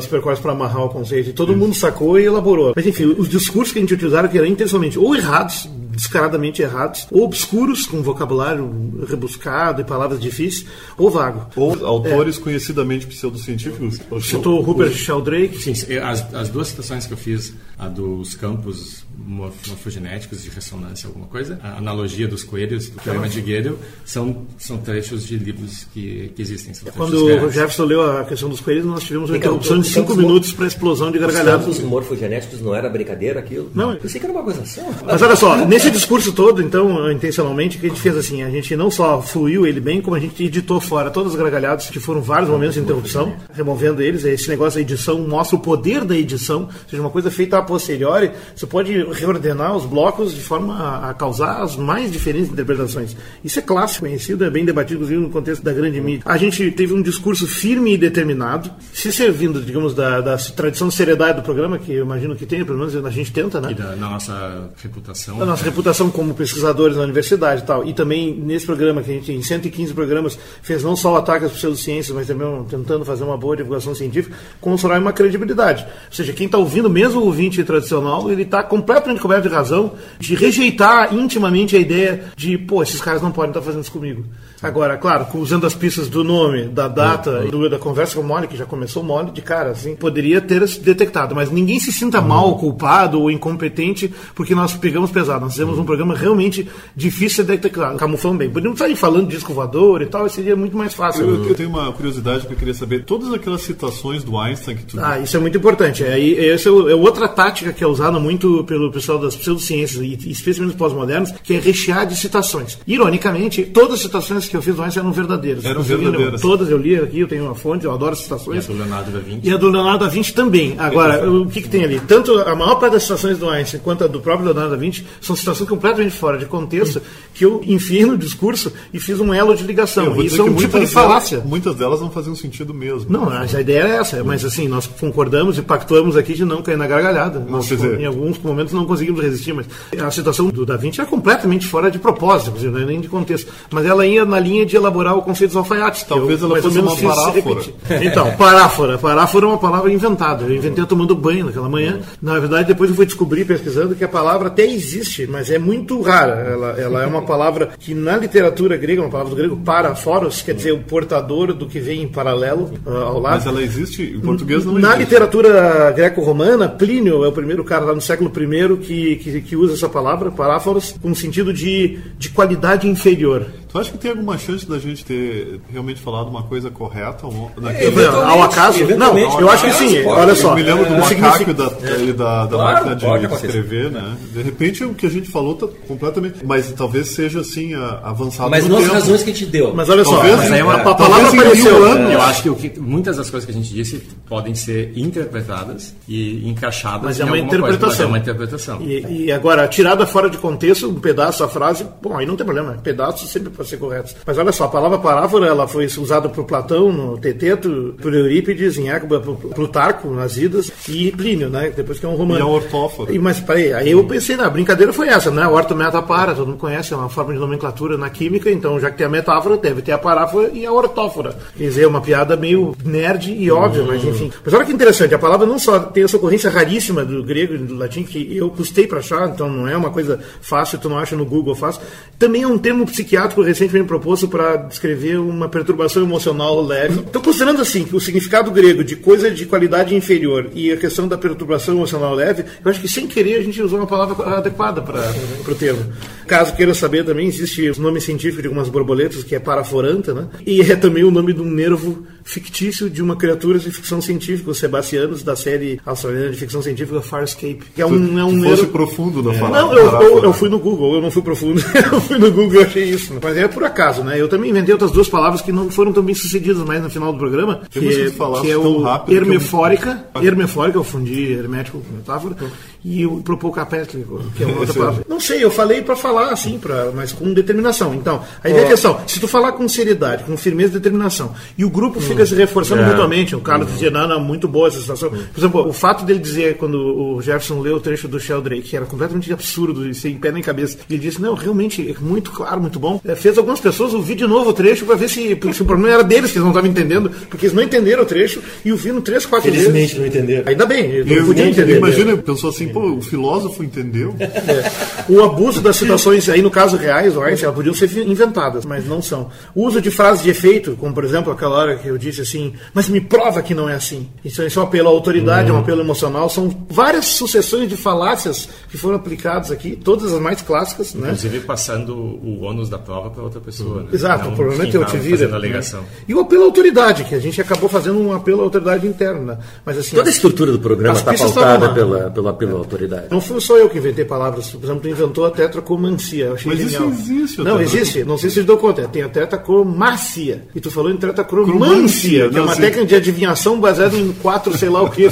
super 0.00 0.22
cordas 0.22 0.40
para 0.40 0.52
amarrar 0.52 0.63
o 0.66 0.88
conceito. 0.88 1.30
E 1.30 1.32
todo 1.32 1.56
mundo 1.56 1.74
sacou 1.74 2.18
e 2.18 2.24
elaborou. 2.24 2.72
Mas 2.74 2.86
enfim, 2.86 3.04
os 3.04 3.28
discursos 3.28 3.72
que 3.72 3.78
a 3.78 3.82
gente 3.82 3.94
utilizaram 3.94 4.28
que 4.28 4.38
eram 4.38 4.46
intencionalmente 4.46 4.98
ou 4.98 5.14
errados, 5.14 5.68
descaradamente 5.94 6.60
errados, 6.62 7.06
ou 7.10 7.24
obscuros, 7.24 7.86
com 7.86 8.02
vocabulário 8.02 9.04
rebuscado 9.08 9.80
e 9.80 9.84
palavras 9.84 10.20
difíceis, 10.20 10.66
ou 10.98 11.10
vago. 11.10 11.46
Ou 11.56 11.86
autores 11.86 12.38
é. 12.38 12.40
conhecidamente 12.40 13.06
pseudocientíficos. 13.06 14.00
Citou 14.22 14.60
Rupert 14.60 14.94
Sheldrake. 14.94 15.58
Sim, 15.58 15.96
as, 15.98 16.34
as 16.34 16.48
duas 16.48 16.68
citações 16.68 17.06
que 17.06 17.12
eu 17.12 17.16
fiz, 17.16 17.54
a 17.78 17.88
dos 17.88 18.34
campos 18.34 19.04
morfogenéticos 19.16 20.42
de 20.42 20.50
ressonância, 20.50 21.06
alguma 21.06 21.26
coisa, 21.26 21.58
a 21.62 21.78
analogia 21.78 22.28
dos 22.28 22.44
coelhos, 22.44 22.88
do 22.88 23.00
teorema 23.00 23.28
de 23.28 23.40
Gödel, 23.40 23.78
são, 24.04 24.46
são 24.58 24.78
trechos 24.78 25.26
de 25.26 25.36
livros 25.36 25.86
que, 25.92 26.32
que 26.34 26.42
existem. 26.42 26.72
Quando 26.96 27.24
o 27.24 27.50
Jefferson 27.50 27.84
leu 27.84 28.18
a 28.18 28.24
questão 28.24 28.48
dos 28.48 28.60
coelhos, 28.60 28.84
nós 28.84 29.04
tivemos 29.04 29.30
uma 29.30 29.36
interrupção 29.36 29.78
de 29.78 29.88
cinco 29.88 30.14
minutos 30.14 30.52
para 30.52 30.64
a 30.64 30.68
explosão 30.68 31.10
de 31.10 31.18
gargalhadas. 31.18 31.66
Os 31.66 31.80
morfogenéticos 31.80 32.60
não 32.60 32.74
era 32.74 32.88
brincadeira 32.88 33.40
aquilo? 33.40 33.70
Não. 33.74 33.92
Eu 33.92 33.98
pensei 33.98 34.20
que 34.20 34.26
era 34.26 34.32
uma 34.32 34.42
coisa 34.42 34.64
só. 34.66 34.82
Mas 35.04 35.22
olha 35.22 35.36
só, 35.36 35.56
nesse 35.66 35.90
discurso 35.90 36.32
todo, 36.32 36.62
então, 36.62 37.10
intencionalmente, 37.10 37.78
que 37.78 37.86
a 37.86 37.88
gente 37.88 38.00
fez 38.00 38.16
assim, 38.16 38.42
a 38.42 38.50
gente 38.50 38.74
não 38.76 38.90
só 38.90 39.20
fluiu 39.22 39.66
ele 39.66 39.80
bem, 39.80 40.00
como 40.00 40.16
a 40.16 40.20
gente 40.20 40.44
editou 40.44 40.80
fora 40.80 41.10
todas 41.10 41.32
as 41.32 41.38
gargalhadas, 41.38 41.90
que 41.90 42.00
foram 42.00 42.20
vários 42.20 42.48
momentos 42.48 42.74
de 42.74 42.80
interrupção, 42.80 43.34
removendo 43.52 44.02
eles. 44.02 44.24
Esse 44.24 44.48
negócio 44.48 44.78
da 44.78 44.82
edição 44.82 45.18
mostra 45.20 45.56
o 45.56 45.60
poder 45.60 46.04
da 46.04 46.16
edição, 46.16 46.62
ou 46.62 46.88
seja, 46.88 47.02
uma 47.02 47.10
coisa 47.10 47.30
feita 47.30 47.58
a 47.58 47.62
posteriori, 47.62 48.30
você 48.54 48.66
pode 48.66 49.03
reordenar 49.12 49.76
os 49.76 49.84
blocos 49.84 50.34
de 50.34 50.40
forma 50.40 51.08
a, 51.08 51.14
causar 51.14 51.62
as 51.62 51.76
mais 51.76 52.10
diferentes 52.10 52.50
interpretações. 52.50 53.16
Isso 53.42 53.58
é 53.58 53.62
clássico, 53.62 54.06
conhecido, 54.06 54.44
é 54.44 54.50
bem 54.50 54.64
debatido, 54.64 54.94
inclusive, 54.94 55.20
no 55.20 55.30
contexto 55.30 55.62
da 55.62 55.72
grande 55.72 56.00
mídia. 56.00 56.22
A 56.24 56.36
gente 56.36 56.70
teve 56.70 56.92
um 56.92 57.02
discurso 57.02 57.46
firme 57.46 57.94
e 57.94 57.98
determinado, 57.98 58.70
se 58.92 59.12
servindo, 59.12 59.62
digamos, 59.62 59.94
da, 59.94 60.20
da 60.20 60.36
tradição 60.36 60.88
de 60.88 60.94
seriedade 60.94 61.40
do 61.40 61.42
programa, 61.42 61.78
que 61.78 61.92
eu 61.92 62.04
imagino 62.04 62.36
que 62.36 62.46
tem, 62.46 62.64
pelo 62.64 62.78
menos 62.78 62.94
a 62.96 63.10
gente 63.10 63.32
tenta, 63.32 63.60
né? 63.60 63.72
E 63.72 63.74
da 63.74 63.96
nossa 63.96 64.70
reputação. 64.82 65.38
Da 65.38 65.44
nossa 65.44 65.64
né? 65.64 65.70
reputação 65.70 66.10
como 66.10 66.34
pesquisadores 66.34 66.96
na 66.96 67.02
universidade 67.02 67.62
e 67.62 67.64
tal. 67.64 67.84
E 67.84 67.92
também 67.92 68.34
nesse 68.34 68.66
programa, 68.66 69.02
que 69.02 69.10
a 69.10 69.14
gente 69.14 69.32
em 69.32 69.42
115 69.42 69.92
programas 69.94 70.38
fez 70.62 70.82
não 70.82 70.96
só 70.96 71.14
o 71.14 71.16
ataque 71.16 71.46
às 71.46 71.52
pseudociências, 71.52 72.14
mas 72.14 72.26
também 72.26 72.64
tentando 72.64 73.04
fazer 73.04 73.24
uma 73.24 73.36
boa 73.36 73.56
divulgação 73.56 73.94
científica, 73.94 74.36
constrói 74.60 74.98
uma 74.98 75.12
credibilidade. 75.12 75.84
Ou 75.84 76.12
seja, 76.12 76.32
quem 76.32 76.46
está 76.46 76.58
ouvindo, 76.58 76.88
mesmo 76.88 77.20
o 77.20 77.26
ouvinte 77.26 77.62
tradicional, 77.64 78.30
ele 78.30 78.42
está 78.42 78.62
completamente 78.62 78.93
coberto 79.20 79.48
de 79.48 79.54
razão 79.54 79.92
de 80.18 80.34
rejeitar 80.34 81.14
intimamente 81.14 81.76
a 81.76 81.78
ideia 81.78 82.24
de, 82.36 82.56
pô, 82.58 82.82
esses 82.82 83.00
caras 83.00 83.22
não 83.22 83.32
podem 83.32 83.50
estar 83.50 83.62
fazendo 83.62 83.82
isso 83.82 83.92
comigo. 83.92 84.24
Agora, 84.64 84.96
claro, 84.96 85.26
usando 85.34 85.66
as 85.66 85.74
pistas 85.74 86.08
do 86.08 86.24
nome, 86.24 86.64
da 86.64 86.88
data 86.88 87.44
e 87.46 87.50
do, 87.50 87.68
da 87.68 87.78
conversa 87.78 88.14
com 88.14 88.22
o 88.22 88.24
Mole, 88.24 88.46
que 88.46 88.56
já 88.56 88.64
começou 88.64 89.02
o 89.02 89.06
Mole 89.06 89.30
de 89.30 89.42
cara, 89.42 89.70
assim, 89.70 89.94
poderia 89.94 90.40
ter 90.40 90.66
detectado. 90.78 91.34
Mas 91.34 91.50
ninguém 91.50 91.78
se 91.78 91.92
sinta 91.92 92.20
uhum. 92.20 92.28
mal, 92.28 92.58
culpado 92.58 93.20
ou 93.20 93.30
incompetente 93.30 94.12
porque 94.34 94.54
nós 94.54 94.74
pegamos 94.74 95.10
pesado. 95.10 95.44
Nós 95.44 95.52
fizemos 95.52 95.78
um 95.78 95.84
programa 95.84 96.14
realmente 96.14 96.66
difícil 96.96 97.44
de 97.44 97.52
detectar. 97.52 97.94
Camuflamos 97.96 98.38
bem. 98.38 98.50
Podíamos 98.50 98.78
sair 98.78 98.96
falando 98.96 99.28
de 99.28 99.34
disco 99.34 99.52
voador 99.52 100.00
e 100.00 100.06
tal, 100.06 100.28
seria 100.28 100.56
muito 100.56 100.76
mais 100.76 100.94
fácil. 100.94 101.24
Eu, 101.24 101.44
eu, 101.48 101.54
tenho 101.54 101.68
uma 101.68 101.92
curiosidade 101.92 102.46
que 102.46 102.52
eu 102.54 102.56
queria 102.56 102.74
saber. 102.74 103.04
Todas 103.04 103.32
aquelas 103.32 103.60
citações 103.60 104.24
do 104.24 104.38
Einstein 104.38 104.76
que 104.76 104.84
tu... 104.84 105.00
Ah, 105.00 105.18
isso 105.18 105.36
é 105.36 105.40
muito 105.40 105.58
importante. 105.58 106.02
É, 106.02 106.48
essa 106.52 106.70
é, 106.70 106.72
é 106.72 106.94
outra 106.94 107.28
tática 107.28 107.72
que 107.72 107.84
é 107.84 107.86
usada 107.86 108.18
muito 108.18 108.64
pelo 108.64 108.90
pessoal 108.90 109.18
das 109.18 109.36
pseudociências, 109.36 110.02
e 110.02 110.30
especialmente 110.30 110.72
os 110.72 110.78
pós-modernos, 110.78 111.32
que 111.42 111.54
é 111.54 111.58
rechear 111.58 112.06
de 112.06 112.16
citações. 112.16 112.78
Ironicamente, 112.86 113.64
todas 113.64 113.94
as 113.94 114.00
citações 114.00 114.48
que 114.48 114.53
que 114.54 114.58
eu 114.58 114.62
fiz 114.62 114.78
antes 114.78 114.96
eram 114.96 115.10
verdadeiras. 115.10 115.64
Eram 115.64 115.82
verdadeiras. 115.82 116.40
Todas 116.40 116.70
eu 116.70 116.78
li 116.78 116.94
aqui, 116.96 117.20
eu 117.20 117.28
tenho 117.28 117.44
uma 117.44 117.56
fonte, 117.56 117.84
eu 117.84 117.92
adoro 117.92 118.14
citações. 118.14 118.64
E 118.64 118.70
a 118.70 118.72
do 118.72 118.78
Leonardo 118.78 119.10
da 119.10 119.18
Vinci. 119.18 119.40
E 119.42 119.52
a 119.52 119.56
do 119.56 119.68
Leonardo 119.68 120.04
da 120.04 120.10
Vinci 120.10 120.32
também. 120.32 120.76
Agora, 120.78 121.28
o 121.28 121.46
que, 121.46 121.62
que 121.62 121.68
tem 121.68 121.82
ali? 121.82 122.00
Tanto 122.00 122.38
a 122.38 122.54
maior 122.54 122.76
parte 122.76 122.92
das 122.92 123.02
citações 123.02 123.36
do 123.36 123.48
Einstein 123.48 123.80
quanto 123.80 124.04
a 124.04 124.06
do 124.06 124.20
próprio 124.20 124.46
Leonardo 124.46 124.70
da 124.70 124.76
Vinci 124.76 125.04
são 125.20 125.34
citações 125.34 125.68
completamente 125.68 126.14
fora 126.14 126.38
de 126.38 126.46
contexto 126.46 127.02
que 127.34 127.44
eu 127.44 127.60
enfiei 127.66 128.06
no 128.06 128.16
discurso 128.16 128.72
e 128.92 129.00
fiz 129.00 129.18
um 129.18 129.34
elo 129.34 129.56
de 129.56 129.64
ligação. 129.64 130.20
Isso 130.22 130.40
é 130.40 130.44
um 130.44 130.54
tipo 130.54 130.78
de 130.78 130.86
falácia. 130.86 131.38
Delas, 131.38 131.50
muitas 131.50 131.74
delas 131.74 132.00
não 132.00 132.10
faziam 132.10 132.36
sentido 132.36 132.72
mesmo. 132.72 133.06
Não, 133.08 133.28
a 133.28 133.60
ideia 133.60 133.82
é 133.82 133.96
essa, 133.96 134.22
mas 134.22 134.44
assim, 134.44 134.68
nós 134.68 134.86
concordamos 134.86 135.58
e 135.58 135.62
pactuamos 135.62 136.16
aqui 136.16 136.34
de 136.34 136.44
não 136.44 136.62
cair 136.62 136.78
na 136.78 136.86
gargalhada. 136.86 137.40
Não, 137.40 137.52
nós, 137.52 137.66
dizer... 137.66 138.00
Em 138.00 138.06
alguns 138.06 138.38
momentos 138.38 138.72
não 138.72 138.86
conseguimos 138.86 139.20
resistir, 139.20 139.52
mas 139.52 139.66
a 140.00 140.10
citação 140.10 140.46
do 140.46 140.64
Da 140.64 140.76
Vinci 140.76 141.00
é 141.00 141.04
completamente 141.04 141.66
fora 141.66 141.90
de 141.90 141.98
propósito, 141.98 142.52
não 142.70 142.80
é 142.80 142.84
nem 142.84 143.00
de 143.00 143.08
contexto. 143.08 143.50
Mas 143.70 143.84
ela 143.84 144.06
ia 144.06 144.24
na 144.24 144.43
linha 144.44 144.66
de 144.66 144.76
elaborar 144.76 145.16
o 145.16 145.22
conceito 145.22 145.50
dos 145.50 145.56
alfaiates. 145.56 146.02
Talvez 146.04 146.42
eu, 146.42 146.50
ela 146.50 146.62
fosse 146.62 146.78
uma 146.78 146.96
paráfora. 146.96 147.62
Então, 148.02 148.30
paráfora. 148.36 148.98
Paráfora 148.98 149.46
é 149.46 149.48
uma 149.48 149.58
palavra 149.58 149.92
inventada. 149.92 150.44
Eu 150.44 150.54
inventei 150.54 150.84
tomando 150.86 151.14
banho 151.14 151.46
naquela 151.46 151.68
manhã. 151.68 152.00
Na 152.20 152.38
verdade, 152.38 152.68
depois 152.68 152.90
eu 152.90 152.96
fui 152.96 153.06
descobrir, 153.06 153.44
pesquisando, 153.44 153.94
que 153.94 154.04
a 154.04 154.08
palavra 154.08 154.48
até 154.48 154.64
existe, 154.66 155.26
mas 155.26 155.50
é 155.50 155.58
muito 155.58 156.00
rara. 156.02 156.32
Ela, 156.32 156.68
ela 156.78 157.02
é 157.02 157.06
uma 157.06 157.22
palavra 157.26 157.70
que 157.78 157.94
na 157.94 158.16
literatura 158.16 158.76
grega, 158.76 159.02
uma 159.02 159.10
palavra 159.10 159.30
do 159.30 159.36
grego, 159.36 159.56
paraforos, 159.56 160.42
quer 160.42 160.54
dizer 160.54 160.72
o 160.72 160.78
portador 160.78 161.52
do 161.52 161.66
que 161.66 161.80
vem 161.80 162.02
em 162.02 162.08
paralelo 162.08 162.72
uh, 162.86 162.90
ao 162.90 163.20
lado. 163.20 163.36
Mas 163.36 163.46
ela 163.46 163.62
existe, 163.62 164.02
em 164.02 164.20
português 164.20 164.64
não 164.64 164.72
existe. 164.72 164.88
Na 164.88 164.96
literatura 164.96 165.90
greco-romana, 165.92 166.68
Plínio 166.68 167.24
é 167.24 167.28
o 167.28 167.32
primeiro 167.32 167.64
cara 167.64 167.84
lá 167.84 167.94
no 167.94 168.00
século 168.00 168.30
I 168.30 168.76
que, 168.78 169.16
que, 169.16 169.40
que 169.40 169.56
usa 169.56 169.74
essa 169.74 169.88
palavra, 169.88 170.30
paráforos, 170.30 170.94
com 171.00 171.14
sentido 171.14 171.52
de, 171.52 171.98
de 172.18 172.28
qualidade 172.30 172.88
inferior. 172.88 173.46
Tu 173.74 173.80
acha 173.80 173.90
que 173.90 173.98
tem 173.98 174.12
alguma 174.12 174.38
chance 174.38 174.64
da 174.68 174.78
gente 174.78 175.04
ter 175.04 175.60
realmente 175.68 176.00
falado 176.00 176.28
uma 176.28 176.44
coisa 176.44 176.70
correta 176.70 177.26
naquele... 177.60 178.06
ao 178.06 178.40
acaso? 178.44 178.78
Não, 178.96 179.18
eu 179.18 179.50
acho 179.50 179.64
que 179.64 179.72
sim. 179.72 180.04
Pode. 180.04 180.20
Olha 180.20 180.34
só. 180.36 180.50
Eu 180.50 180.54
me 180.54 180.62
lembro 180.62 180.84
do 180.86 180.96
macaco 180.96 181.52
da, 181.52 181.64
é. 181.64 182.12
da, 182.12 182.46
da 182.46 182.56
claro, 182.56 182.86
máquina 182.86 183.18
de 183.18 183.34
escrever, 183.34 183.90
né? 183.90 184.16
De 184.32 184.42
repente 184.42 184.84
o 184.84 184.94
que 184.94 185.04
a 185.06 185.10
gente 185.10 185.28
falou 185.28 185.54
está 185.54 185.66
completamente. 185.88 186.46
Mas 186.46 186.70
talvez 186.70 187.08
seja 187.08 187.40
assim 187.40 187.74
avançado. 187.74 188.48
Mas 188.48 188.68
não 188.68 188.78
as 188.78 188.86
razões 188.86 189.24
que 189.24 189.32
te 189.32 189.44
deu. 189.44 189.74
Mas 189.74 189.88
olha 189.88 190.04
só, 190.04 190.18
talvez, 190.18 190.36
mas 190.36 190.52
é 190.52 190.62
uma, 190.62 190.74
a 190.76 190.94
palavra 190.94 191.28
apareceu. 191.30 191.84
Anos. 191.84 192.12
Eu 192.12 192.22
acho 192.22 192.42
que, 192.44 192.50
o 192.50 192.54
que 192.54 192.78
muitas 192.78 193.16
das 193.16 193.28
coisas 193.28 193.44
que 193.44 193.50
a 193.50 193.60
gente 193.60 193.74
disse 193.74 194.00
podem 194.28 194.54
ser 194.54 194.92
interpretadas 194.96 195.92
e 196.06 196.48
encaixadas. 196.48 197.02
Mas 197.02 197.18
é 197.18 197.24
uma 197.24 197.38
interpretação. 197.38 197.88
Coisa, 197.88 198.02
é 198.04 198.06
uma 198.06 198.18
interpretação. 198.18 198.82
E, 198.82 199.24
e 199.24 199.32
agora, 199.32 199.66
tirada 199.66 200.06
fora 200.06 200.30
de 200.30 200.38
contexto, 200.38 200.88
um 200.88 201.00
pedaço 201.00 201.40
da 201.40 201.48
frase, 201.48 201.84
bom, 202.00 202.16
aí 202.16 202.24
não 202.24 202.36
tem 202.36 202.46
problema. 202.46 202.78
Pedaço 202.80 203.26
sempre 203.26 203.50
para 203.64 203.70
ser 203.70 203.76
corretos. 203.78 204.16
Mas 204.24 204.38
olha 204.38 204.52
só, 204.52 204.64
a 204.64 204.68
palavra 204.68 204.98
paráfora 204.98 205.46
ela 205.46 205.66
foi 205.66 205.86
usada 205.86 206.28
por 206.28 206.44
Platão 206.44 206.92
no 206.92 207.18
Teteto, 207.18 207.94
por 208.00 208.14
Eurípides, 208.14 208.78
em 208.78 208.90
Écuba, 208.90 209.20
por 209.20 209.36
Plutarco 209.36 210.10
nas 210.10 210.36
Idas 210.36 210.70
e 210.88 211.10
Plínio, 211.10 211.48
né? 211.48 211.72
Depois 211.74 211.98
que 211.98 212.06
é 212.06 212.08
um 212.08 212.14
romano. 212.14 212.40
E 212.40 212.42
a 212.42 212.46
ortófora. 212.46 213.12
E, 213.12 213.18
mas 213.18 213.40
peraí, 213.40 213.72
aí 213.72 213.90
eu 213.90 214.04
pensei, 214.04 214.36
na 214.36 214.48
brincadeira 214.48 214.92
foi 214.92 215.08
essa, 215.08 215.30
né? 215.30 215.46
Orto 215.46 215.74
meta 215.74 216.02
para, 216.02 216.34
todo 216.34 216.48
mundo 216.48 216.58
conhece, 216.58 216.92
é 216.92 216.96
uma 216.96 217.08
forma 217.08 217.32
de 217.32 217.38
nomenclatura 217.38 217.96
na 217.96 218.10
química, 218.10 218.50
então 218.50 218.78
já 218.78 218.90
que 218.90 218.98
tem 218.98 219.06
a 219.06 219.10
metáfora, 219.10 219.56
deve 219.56 219.82
ter 219.82 219.92
a 219.92 219.98
paráfora 219.98 220.50
e 220.52 220.66
a 220.66 220.72
ortófora. 220.72 221.36
Quer 221.56 221.64
dizer, 221.64 221.82
é 221.84 221.86
uma 221.86 222.00
piada 222.00 222.36
meio 222.36 222.76
nerd 222.84 223.32
e 223.32 223.50
óbvia, 223.50 223.82
mas 223.84 224.02
uhum. 224.04 224.10
enfim. 224.10 224.32
Mas 224.44 224.54
olha 224.54 224.64
que 224.64 224.72
interessante, 224.72 225.14
a 225.14 225.18
palavra 225.18 225.46
não 225.46 225.58
só 225.58 225.78
tem 225.78 226.04
essa 226.04 226.16
ocorrência 226.16 226.50
raríssima 226.50 227.04
do 227.04 227.22
grego 227.22 227.54
e 227.54 227.58
do 227.58 227.76
latim, 227.76 228.02
que 228.02 228.36
eu 228.36 228.50
custei 228.50 228.86
para 228.86 228.98
achar, 228.98 229.28
então 229.28 229.48
não 229.48 229.68
é 229.68 229.76
uma 229.76 229.90
coisa 229.90 230.20
fácil, 230.40 230.78
tu 230.78 230.88
não 230.88 230.98
acha 230.98 231.16
no 231.16 231.24
Google 231.24 231.54
fácil. 231.54 231.80
Também 232.18 232.42
é 232.42 232.46
um 232.46 232.58
termo 232.58 232.84
psiquiátrico 232.86 233.42
recentemente 233.54 233.86
proposto 233.86 234.28
para 234.28 234.56
descrever 234.56 235.18
uma 235.18 235.48
perturbação 235.48 236.02
emocional 236.02 236.60
leve. 236.60 237.00
Então, 237.00 237.22
considerando 237.22 237.62
assim 237.62 237.84
que 237.84 237.94
o 237.94 238.00
significado 238.00 238.50
grego 238.50 238.84
de 238.84 238.96
coisa 238.96 239.30
de 239.30 239.46
qualidade 239.46 239.94
inferior 239.94 240.50
e 240.54 240.70
a 240.72 240.76
questão 240.76 241.06
da 241.08 241.16
perturbação 241.16 241.74
emocional 241.74 242.14
leve, 242.14 242.44
eu 242.64 242.70
acho 242.70 242.80
que 242.80 242.88
sem 242.88 243.06
querer 243.06 243.38
a 243.38 243.42
gente 243.42 243.62
usou 243.62 243.78
uma 243.78 243.86
palavra 243.86 244.36
adequada 244.36 244.82
para 244.82 245.12
o 245.48 245.54
termo. 245.54 245.84
Caso 246.26 246.54
queira 246.54 246.74
saber 246.74 247.04
também, 247.04 247.26
existe 247.26 247.70
o 247.70 247.80
nome 247.80 248.00
científico 248.00 248.42
de 248.42 248.48
algumas 248.48 248.68
borboletas 248.68 249.22
que 249.22 249.34
é 249.34 249.38
paraforanta, 249.38 250.12
né? 250.12 250.26
E 250.46 250.60
é 250.60 250.76
também 250.76 251.04
o 251.04 251.10
nome 251.10 251.32
de 251.32 251.40
um 251.40 251.50
nervo 251.50 252.06
fictício 252.24 252.88
de 252.88 253.02
uma 253.02 253.16
criatura 253.16 253.58
de 253.58 253.70
ficção 253.70 254.00
científica, 254.00 254.50
os 254.50 254.58
Sebastianos, 254.58 255.22
da 255.22 255.36
série 255.36 255.78
australiana 255.84 256.30
de 256.30 256.38
ficção 256.38 256.62
científica 256.62 257.02
Farscape. 257.02 257.62
Que 257.74 257.82
é 257.82 257.86
um, 257.86 258.18
é 258.18 258.24
um 258.24 258.32
nervo... 258.32 258.66
profundo 258.68 259.22
na 259.22 259.34
é. 259.34 259.38
Não, 259.38 259.72
eu, 259.74 260.00
eu, 260.00 260.24
eu, 260.24 260.32
fui 260.32 260.48
no 260.48 260.58
Google, 260.58 260.94
eu 260.94 261.02
não 261.02 261.10
fui 261.10 261.22
profundo. 261.22 261.62
eu 261.92 262.00
fui 262.00 262.18
no 262.18 262.32
Google 262.32 262.62
e 262.62 262.64
achei 262.64 262.84
isso. 262.84 263.14
Mas 263.22 263.36
é 263.36 263.43
por 263.48 263.64
acaso, 263.64 264.02
né? 264.02 264.20
Eu 264.20 264.28
também 264.28 264.50
inventei 264.50 264.72
outras 264.72 264.90
duas 264.90 265.08
palavras 265.08 265.40
que 265.40 265.52
não 265.52 265.70
foram 265.70 265.92
tão 265.92 266.02
bem 266.02 266.14
sucedidas 266.14 266.62
mais 266.64 266.82
no 266.82 266.90
final 266.90 267.12
do 267.12 267.18
programa. 267.18 267.62
Que, 267.70 267.78
é, 267.78 268.10
que 268.40 268.50
é 268.50 268.56
o 268.56 268.84
hermefórica. 269.08 270.04
Eu... 270.14 270.24
Hermefórica, 270.24 270.78
eu 270.78 270.84
fundi 270.84 271.32
hermético 271.32 271.80
com 271.80 271.96
metáfora. 271.96 272.36
E 272.84 273.06
o 273.06 273.22
propocapétlico, 273.22 274.22
que 274.36 274.42
é 274.42 274.46
uma 274.46 274.60
outra 274.60 274.74
palavra. 274.74 275.04
Não 275.08 275.18
sei, 275.18 275.42
eu 275.42 275.50
falei 275.50 275.80
para 275.80 275.96
falar 275.96 276.30
assim, 276.30 276.58
pra, 276.58 276.90
mas 276.94 277.12
com 277.12 277.32
determinação. 277.32 277.94
Então, 277.94 278.22
a 278.42 278.48
ideia 278.50 278.64
é 278.64 278.66
a 278.66 278.70
questão, 278.70 279.00
se 279.06 279.18
tu 279.18 279.26
falar 279.26 279.52
com 279.52 279.66
seriedade, 279.66 280.24
com 280.24 280.36
firmeza 280.36 280.72
e 280.72 280.74
determinação, 280.74 281.34
e 281.56 281.64
o 281.64 281.70
grupo 281.70 281.98
fica 282.00 282.22
hum. 282.22 282.26
se 282.26 282.34
reforçando 282.34 282.82
é. 282.82 282.86
mutuamente, 282.86 283.34
o 283.34 283.40
Carlos 283.40 283.68
hum. 283.68 283.72
dizia, 283.72 283.90
não, 283.90 284.06
não, 284.06 284.20
muito 284.20 284.46
boa 284.46 284.68
essa 284.68 284.80
situação. 284.80 285.08
Hum. 285.08 285.22
Por 285.32 285.40
exemplo, 285.40 285.68
o 285.68 285.72
fato 285.72 286.04
dele 286.04 286.18
dizer, 286.18 286.56
quando 286.56 286.76
o 286.76 287.22
Jefferson 287.22 287.60
leu 287.60 287.76
o 287.76 287.80
trecho 287.80 288.06
do 288.06 288.20
Sheldrake, 288.20 288.62
que 288.62 288.76
era 288.76 288.84
completamente 288.84 289.32
absurdo, 289.32 289.88
e 289.88 289.94
sem 289.94 290.16
pé 290.16 290.30
nem 290.30 290.42
cabeça, 290.42 290.78
ele 290.90 290.98
disse, 290.98 291.20
não, 291.20 291.34
realmente, 291.34 291.90
é 291.90 291.94
muito 292.04 292.32
claro, 292.32 292.60
muito 292.60 292.78
bom. 292.78 293.00
É, 293.04 293.14
fez 293.14 293.38
algumas 293.38 293.60
pessoas 293.60 293.94
ouvir 293.94 294.14
de 294.14 294.26
novo 294.26 294.50
o 294.50 294.52
trecho 294.52 294.84
para 294.84 294.96
ver 294.96 295.08
se, 295.08 295.38
se, 295.52 295.62
o 295.62 295.64
problema 295.64 295.94
era 295.94 296.04
deles, 296.04 296.30
que 296.30 296.36
eles 296.36 296.44
não 296.44 296.50
estavam 296.50 296.70
entendendo, 296.70 297.10
porque 297.30 297.46
eles 297.46 297.56
não 297.56 297.62
entenderam 297.62 298.02
o 298.02 298.06
trecho 298.06 298.42
e 298.62 298.70
ouviram 298.70 299.00
três, 299.00 299.24
quatro 299.24 299.50
Felizmente 299.50 299.94
vezes. 299.94 299.98
não 299.98 300.06
entenderam. 300.06 300.48
Ainda 300.48 300.66
bem, 300.66 300.90
eu 300.90 301.06
não 301.06 301.26
podia 301.26 301.46
entender. 301.46 301.78
Imagina, 301.78 302.16
pensou 302.16 302.50
assim, 302.50 302.73
pô, 302.74 302.92
o 302.96 303.00
filósofo 303.00 303.62
entendeu? 303.62 304.14
É. 304.18 305.12
O 305.12 305.22
abuso 305.22 305.60
das 305.60 305.76
situações, 305.76 306.28
aí 306.28 306.42
no 306.42 306.50
caso 306.50 306.76
reais, 306.76 307.14
elas 307.16 307.54
podiam 307.54 307.74
ser 307.74 307.90
inventadas, 308.06 308.64
mas 308.64 308.86
não 308.86 309.00
são. 309.00 309.30
O 309.54 309.64
uso 309.64 309.80
de 309.80 309.90
frases 309.90 310.22
de 310.22 310.30
efeito, 310.30 310.76
como 310.78 310.92
por 310.92 311.04
exemplo 311.04 311.32
aquela 311.32 311.56
hora 311.56 311.76
que 311.76 311.88
eu 311.88 311.96
disse 311.96 312.20
assim, 312.20 312.54
mas 312.72 312.88
me 312.88 313.00
prova 313.00 313.42
que 313.42 313.54
não 313.54 313.68
é 313.68 313.74
assim. 313.74 314.08
Isso, 314.24 314.42
é 314.42 314.48
um 314.58 314.62
apelo 314.62 314.88
à 314.88 314.90
autoridade, 314.90 315.50
uhum. 315.50 315.56
é 315.56 315.60
um 315.60 315.62
apelo 315.62 315.80
emocional, 315.80 316.28
são 316.28 316.66
várias 316.68 317.06
sucessões 317.06 317.68
de 317.68 317.76
falácias 317.76 318.48
que 318.68 318.76
foram 318.76 318.96
aplicadas 318.96 319.50
aqui, 319.50 319.76
todas 319.76 320.12
as 320.12 320.20
mais 320.20 320.42
clássicas. 320.42 320.94
Né? 320.94 321.08
Inclusive 321.08 321.38
né? 321.38 321.44
passando 321.46 321.94
o 321.94 322.42
ônus 322.42 322.68
da 322.68 322.78
prova 322.78 323.10
para 323.10 323.22
outra 323.22 323.40
pessoa. 323.40 323.82
Né? 323.82 323.88
Exato, 323.92 324.24
não 324.24 324.34
provavelmente 324.34 324.74
eu 324.74 324.84
te 324.84 324.96
vira. 324.96 325.38
Né? 325.38 325.60
E 326.08 326.14
o 326.14 326.20
apelo 326.20 326.42
à 326.42 326.46
autoridade, 326.46 327.04
que 327.04 327.14
a 327.14 327.20
gente 327.20 327.40
acabou 327.40 327.68
fazendo 327.68 327.98
um 328.00 328.12
apelo 328.12 328.40
à 328.40 328.44
autoridade 328.44 328.86
interna. 328.86 329.38
Mas, 329.64 329.78
assim, 329.78 329.96
Toda 329.96 330.08
a 330.08 330.12
estrutura 330.12 330.52
do 330.52 330.58
programa 330.58 330.98
está 330.98 331.14
pautada 331.14 331.72
pela, 331.72 332.10
pelo 332.10 332.28
apelo 332.28 332.56
à 332.56 332.58
autoridade. 332.64 333.06
Não 333.10 333.20
fui 333.20 333.40
só 333.40 333.56
eu 333.56 333.68
que 333.68 333.78
inventei 333.78 334.04
palavras. 334.04 334.50
Por 334.50 334.64
exemplo, 334.64 334.82
tu 334.82 334.88
inventou 334.88 335.26
a 335.26 335.30
tetracomancia. 335.30 336.26
Eu 336.26 336.34
achei 336.34 336.52
Mas 336.52 336.60
genial. 336.60 336.90
isso 336.90 337.00
existe. 337.00 337.42
Não, 337.42 337.60
existe. 337.60 338.04
Não 338.04 338.18
sei 338.18 338.30
se 338.30 338.36
você 338.36 338.42
deu 338.42 338.56
conta. 338.56 338.88
Tem 338.88 339.02
a 339.02 339.08
tetracromácia. 339.08 340.44
E 340.54 340.60
tu 340.60 340.70
falou 340.70 340.90
em 340.90 340.96
tetracromância, 340.96 342.28
que 342.28 342.38
é 342.38 342.40
uma 342.40 342.56
técnica 342.56 342.86
de 342.86 342.94
adivinhação 342.94 343.60
baseada 343.60 343.96
em 343.96 344.12
quatro, 344.12 344.56
sei 344.56 344.68
lá 344.68 344.82
o 344.82 344.90
que. 344.90 345.04